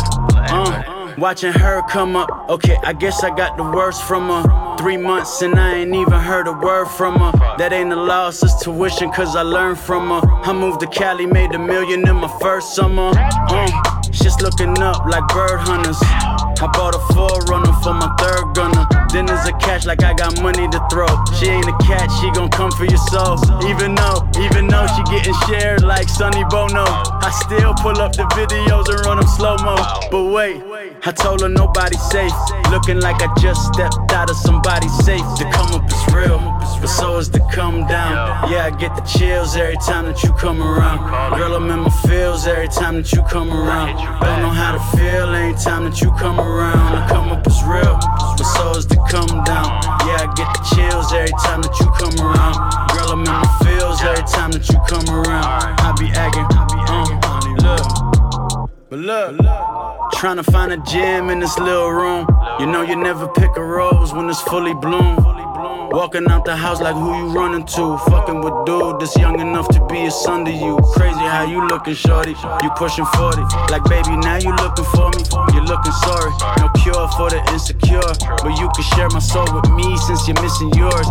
[0.50, 0.99] uh.
[1.20, 4.76] Watching her come up, okay, I guess I got the worst from her.
[4.78, 7.32] Three months and I ain't even heard a word from her.
[7.58, 10.26] That ain't a loss, it's tuition, cause I learned from her.
[10.26, 13.12] I moved to Cali, made a million in my first summer.
[13.14, 15.98] Uh, shit's looking up like bird hunters.
[16.00, 18.86] I bought a forerunner for my third gunner.
[19.12, 21.08] Then there's a catch like I got money to throw.
[21.36, 23.36] She ain't a cat, she gon' come for your soul.
[23.68, 26.84] Even though, even though she getting shared like Sonny Bono.
[26.86, 29.76] I still pull up the videos and run them slow mo.
[30.10, 30.62] But wait,
[31.02, 32.32] I told her nobody's safe.
[32.70, 35.24] Looking like I just stepped out of somebody's safe.
[35.40, 36.38] The come up is real,
[36.80, 38.50] but so is the come down.
[38.50, 40.98] Yeah, I get the chills every time that you come around.
[41.38, 43.96] Girl, I'm in my feels every time that you come around.
[44.20, 46.92] Don't know how to feel any time that you come around.
[46.92, 47.96] The come up is real,
[48.36, 49.80] but so is the come down.
[50.04, 52.54] Yeah, I get the chills every time that you come around.
[52.92, 55.48] Girl, I'm in my feels every time that you come around.
[55.80, 58.19] I be acting, i uh, look.
[58.90, 59.38] But look,
[60.14, 62.26] trying to find a gem in this little room.
[62.58, 65.24] You know you never pick a rose when it's fully bloomed.
[65.92, 67.98] Walking out the house like who you running to.
[68.10, 70.76] Fucking with dude that's young enough to be a son to you.
[70.94, 72.34] Crazy how you looking, shorty.
[72.64, 73.42] You pushing 40.
[73.70, 75.22] Like baby, now you looking for me.
[75.54, 76.32] You're looking sorry.
[76.58, 78.00] No cure for the insecure.
[78.42, 81.06] But you can share my soul with me since you're missing yours.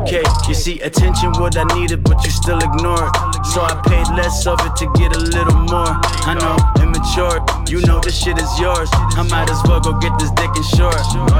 [0.00, 3.14] Okay, you see attention what I needed, but you still ignore it.
[3.52, 5.92] So I paid less of it to get a little more.
[6.28, 7.44] I know, immature.
[7.68, 8.88] You know this shit is yours.
[8.92, 10.96] I might as well go get this dick in short.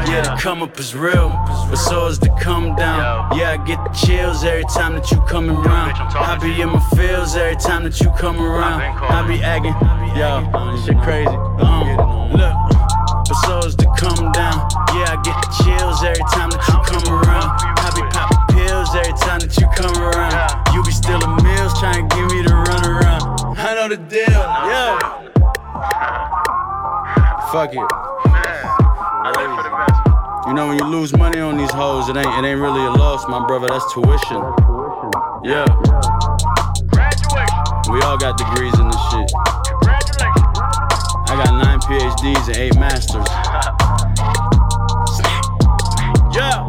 [0.09, 1.28] Yeah, the come up is real,
[1.68, 3.37] but so is the come down.
[3.37, 5.93] Yeah, I get the chills every time that you come around.
[5.95, 8.80] I be in my feels every time that you come around.
[8.82, 9.74] I be acting,
[10.16, 11.28] yo, this shit crazy.
[11.28, 12.74] Um, look,
[13.35, 14.68] but so is come down.
[14.95, 17.51] Yeah, I get the chills every time that you come around.
[17.82, 20.74] I be popping pills every time that you come around.
[20.74, 23.22] You be stealing meals, trying to give me the run around.
[23.59, 24.99] I know the deal, yeah.
[27.51, 27.89] Fuck it.
[30.47, 32.91] You know when you lose money on these hoes, it ain't it ain't really a
[32.91, 33.68] loss, my brother.
[33.68, 34.43] That's tuition.
[35.43, 35.64] Yeah.
[37.91, 39.30] We all got degrees in this shit.
[41.26, 43.26] I got nine PhDs and eight masters.
[46.35, 46.66] Yeah.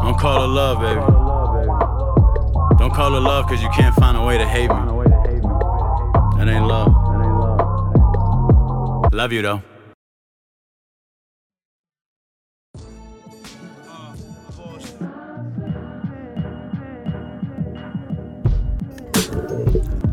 [0.00, 1.00] Don't call it love, baby.
[2.78, 4.76] Don't call it love because you can't find a way to hate me.
[6.38, 6.88] That ain't love.
[9.12, 9.62] Love you though.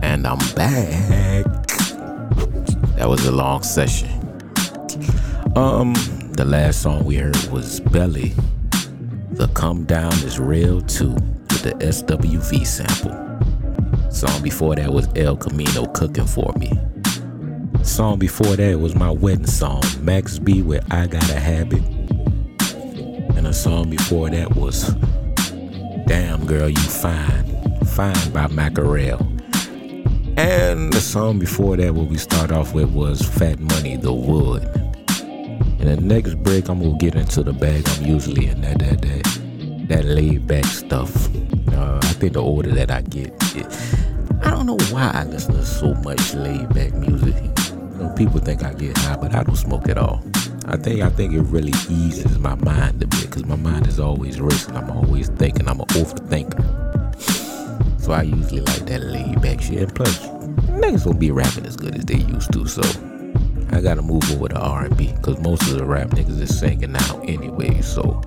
[0.01, 1.28] And I'm back.
[2.99, 4.09] That was a long session.
[5.55, 5.93] Um,
[6.33, 8.33] the last song we heard was Belly.
[9.31, 14.11] The Come Down is Real too, with the SWV sample.
[14.11, 16.73] Song before that was El Camino Cooking For Me.
[17.83, 21.81] Song before that was my wedding song, Max B with I Got a Habit.
[23.37, 24.89] And a song before that was
[26.05, 27.45] Damn Girl You Fine,
[27.85, 29.38] Fine by Macarel.
[30.39, 34.63] And the song before that, what we start off with, was Fat Money, The Wood.
[35.81, 37.83] In the next break, I'm gonna get into the bag.
[37.89, 41.13] I'm usually in that that that, that laid back stuff.
[41.73, 43.67] Uh, I think the order that I get, it,
[44.41, 47.35] I don't know why I listen to so much laid back music.
[47.73, 50.23] You know, people think I get high, but I don't smoke at all.
[50.63, 53.99] I think I think it really eases my mind a bit because my mind is
[53.99, 54.77] always racing.
[54.77, 55.67] I'm always thinking.
[55.67, 56.88] I'm an overthinker
[58.09, 59.77] why I usually like that laid back shit.
[59.77, 60.19] And plus,
[60.67, 62.81] niggas won't be rapping as good as they used to, so
[63.71, 67.21] I gotta move over to R&B because most of the rap niggas is singing now
[67.21, 67.81] anyway.
[67.81, 68.21] So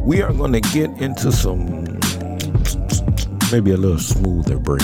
[0.00, 1.84] we are gonna get into some
[3.52, 4.82] maybe a little smoother break.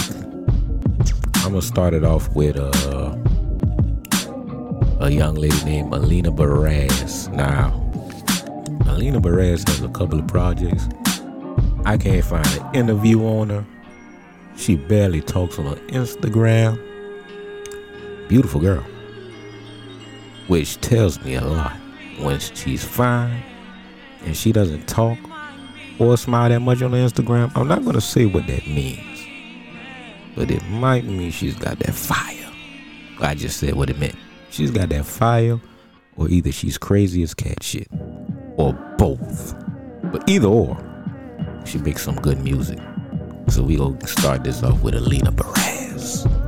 [1.37, 3.19] I'm gonna start it off with a
[5.01, 7.33] a young lady named Alina Baraz.
[7.33, 7.71] Now,
[8.87, 10.87] Alina Baraz has a couple of projects.
[11.87, 13.65] I can't find an interview on her.
[14.57, 16.79] She barely talks on her Instagram.
[18.29, 18.85] Beautiful girl.
[20.49, 21.77] Which tells me a lot
[22.21, 23.43] when she's fine
[24.25, 25.19] and she doesn't talk
[25.99, 27.53] or smile that much on Instagram.
[27.55, 29.27] I'm not going to say what that means,
[30.35, 32.51] but it might mean she's got that fire.
[33.21, 34.17] I just said what it meant.
[34.51, 35.61] She's got that fire,
[36.17, 37.89] or either she's crazy as cat shit,
[38.57, 39.55] or both.
[40.05, 40.77] But either or,
[41.65, 42.79] she makes some good music.
[43.53, 46.42] So we gonna start this off with Alina Baraz.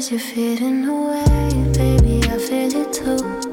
[0.00, 2.22] cause you're fading away, baby.
[2.30, 3.49] I feel it too.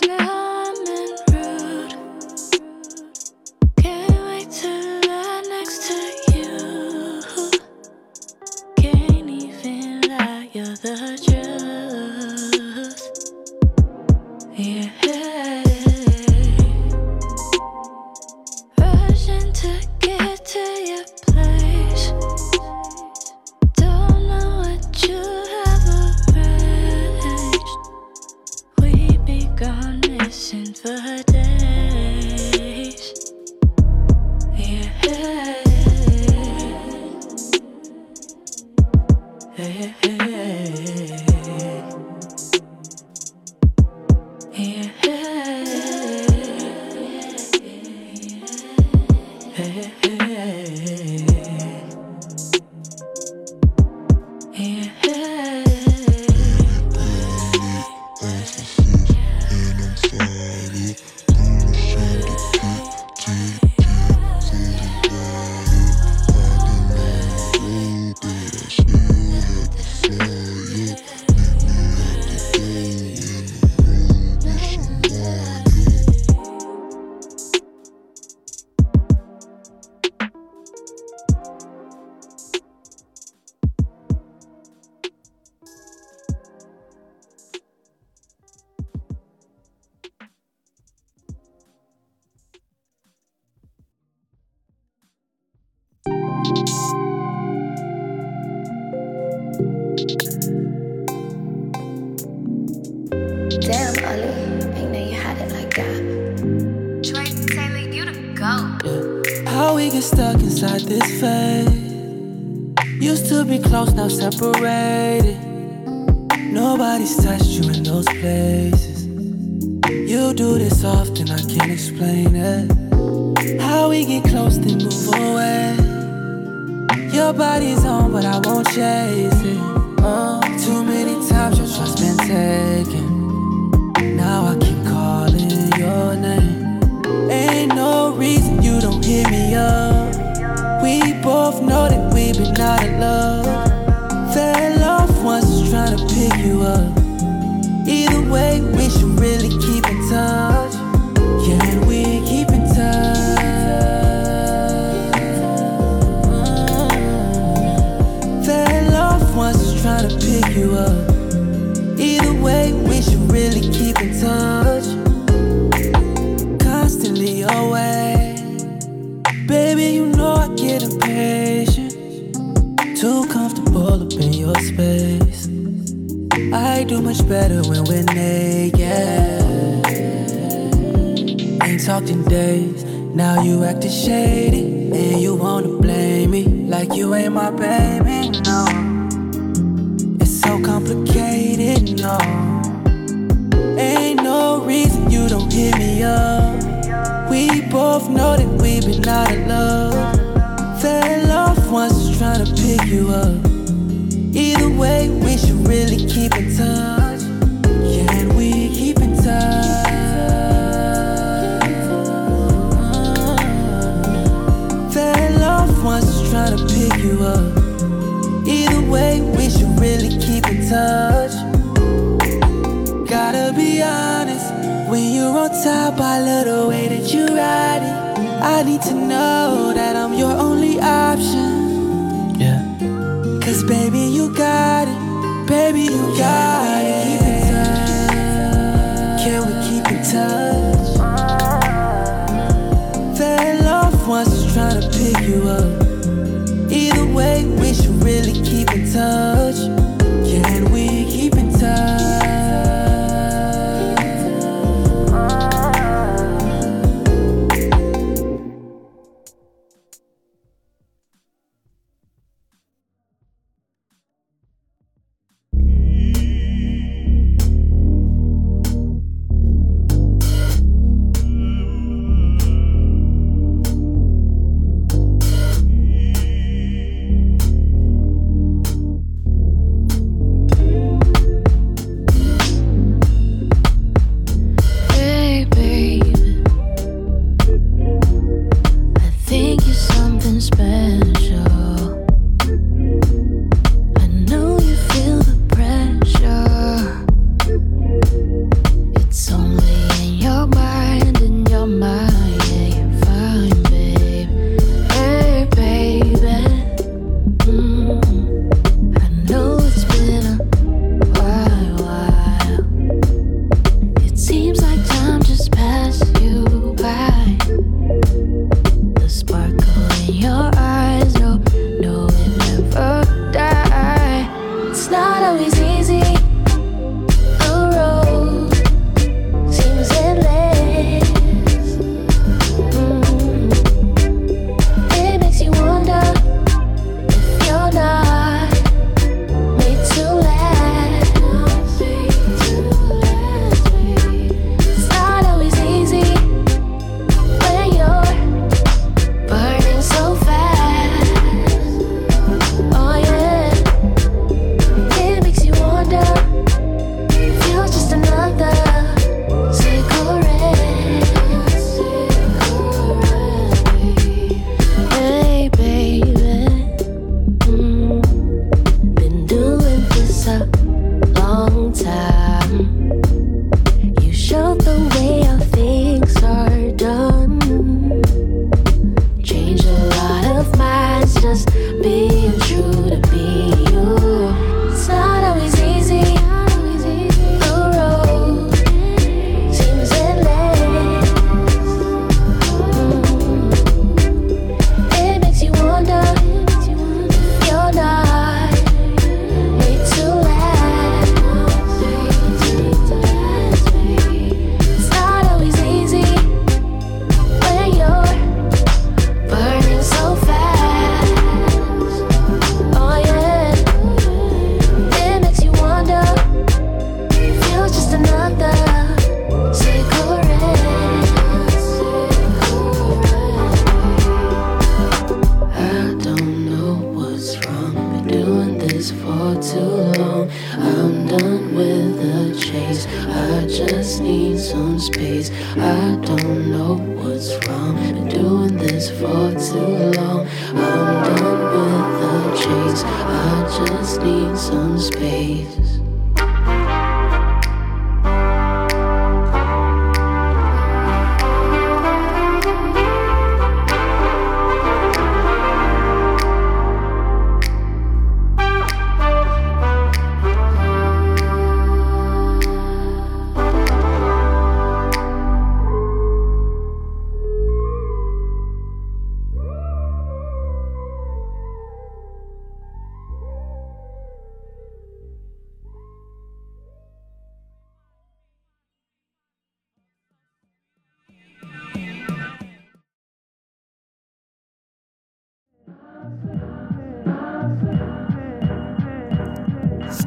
[0.00, 0.41] Now.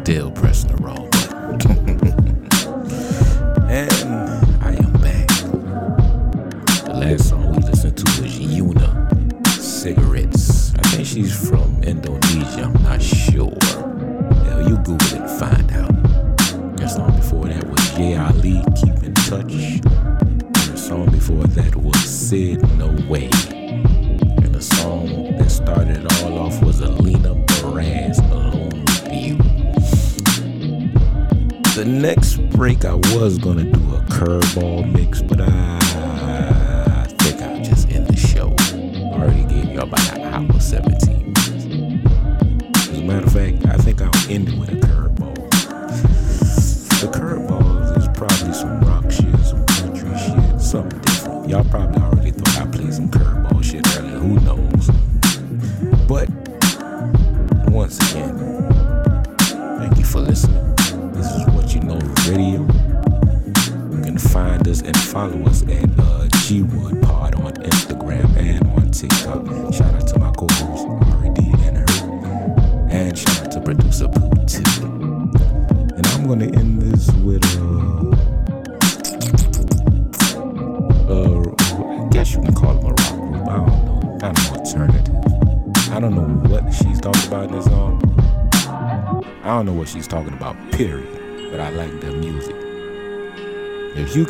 [0.06, 0.55] Deal Press.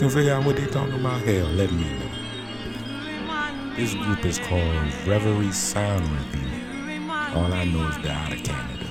[0.06, 2.12] can figure out what they talking about, hell, let me know.
[3.76, 7.10] This group is called Reverie Sound Revue.
[7.36, 8.86] All I know is they're out of Canada.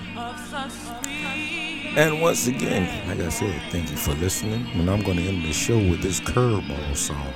[1.97, 4.67] And once again, like I said, thank you for listening.
[4.75, 7.33] And I'm going to end the show with this curveball song.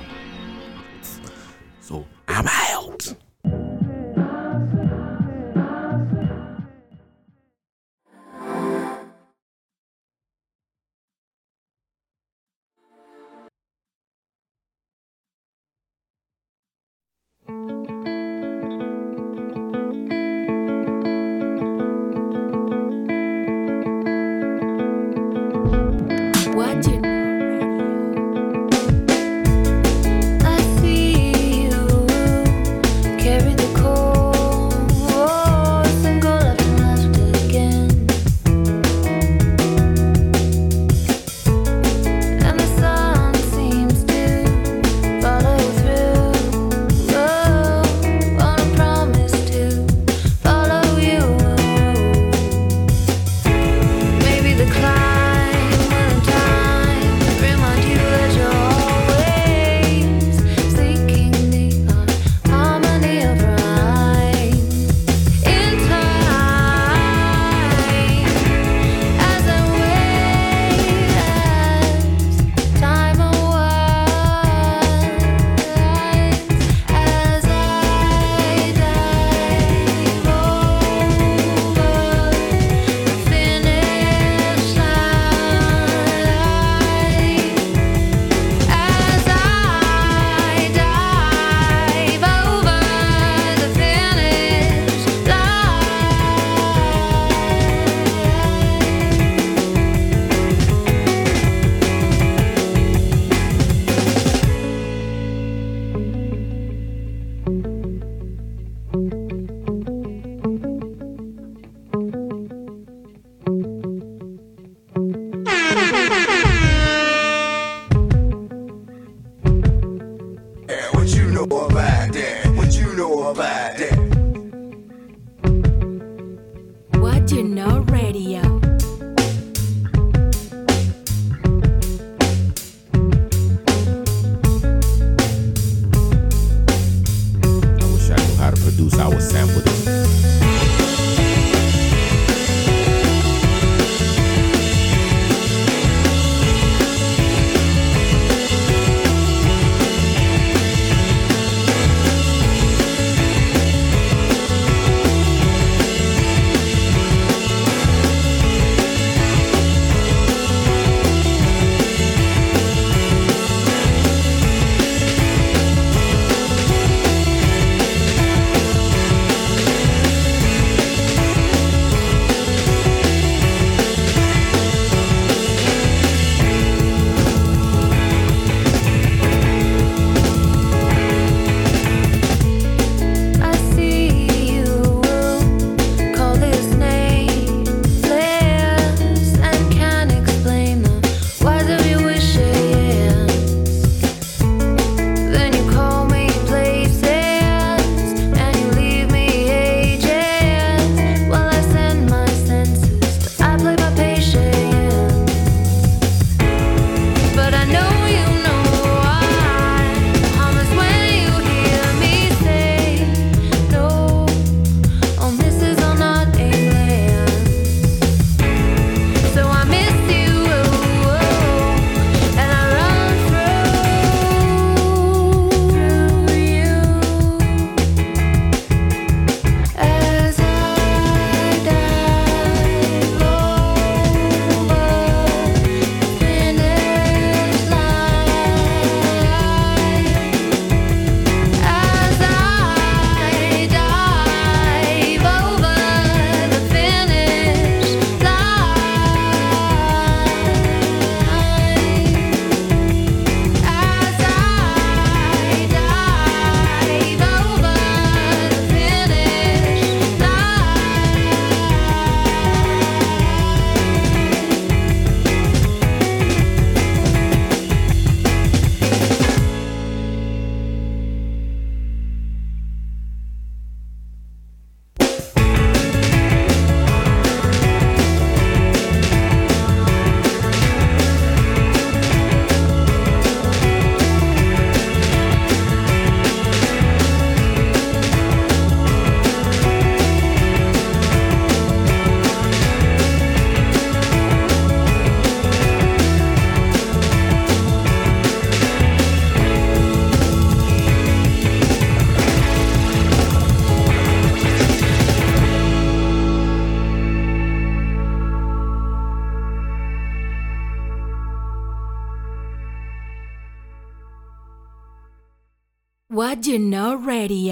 [317.05, 317.48] Radio.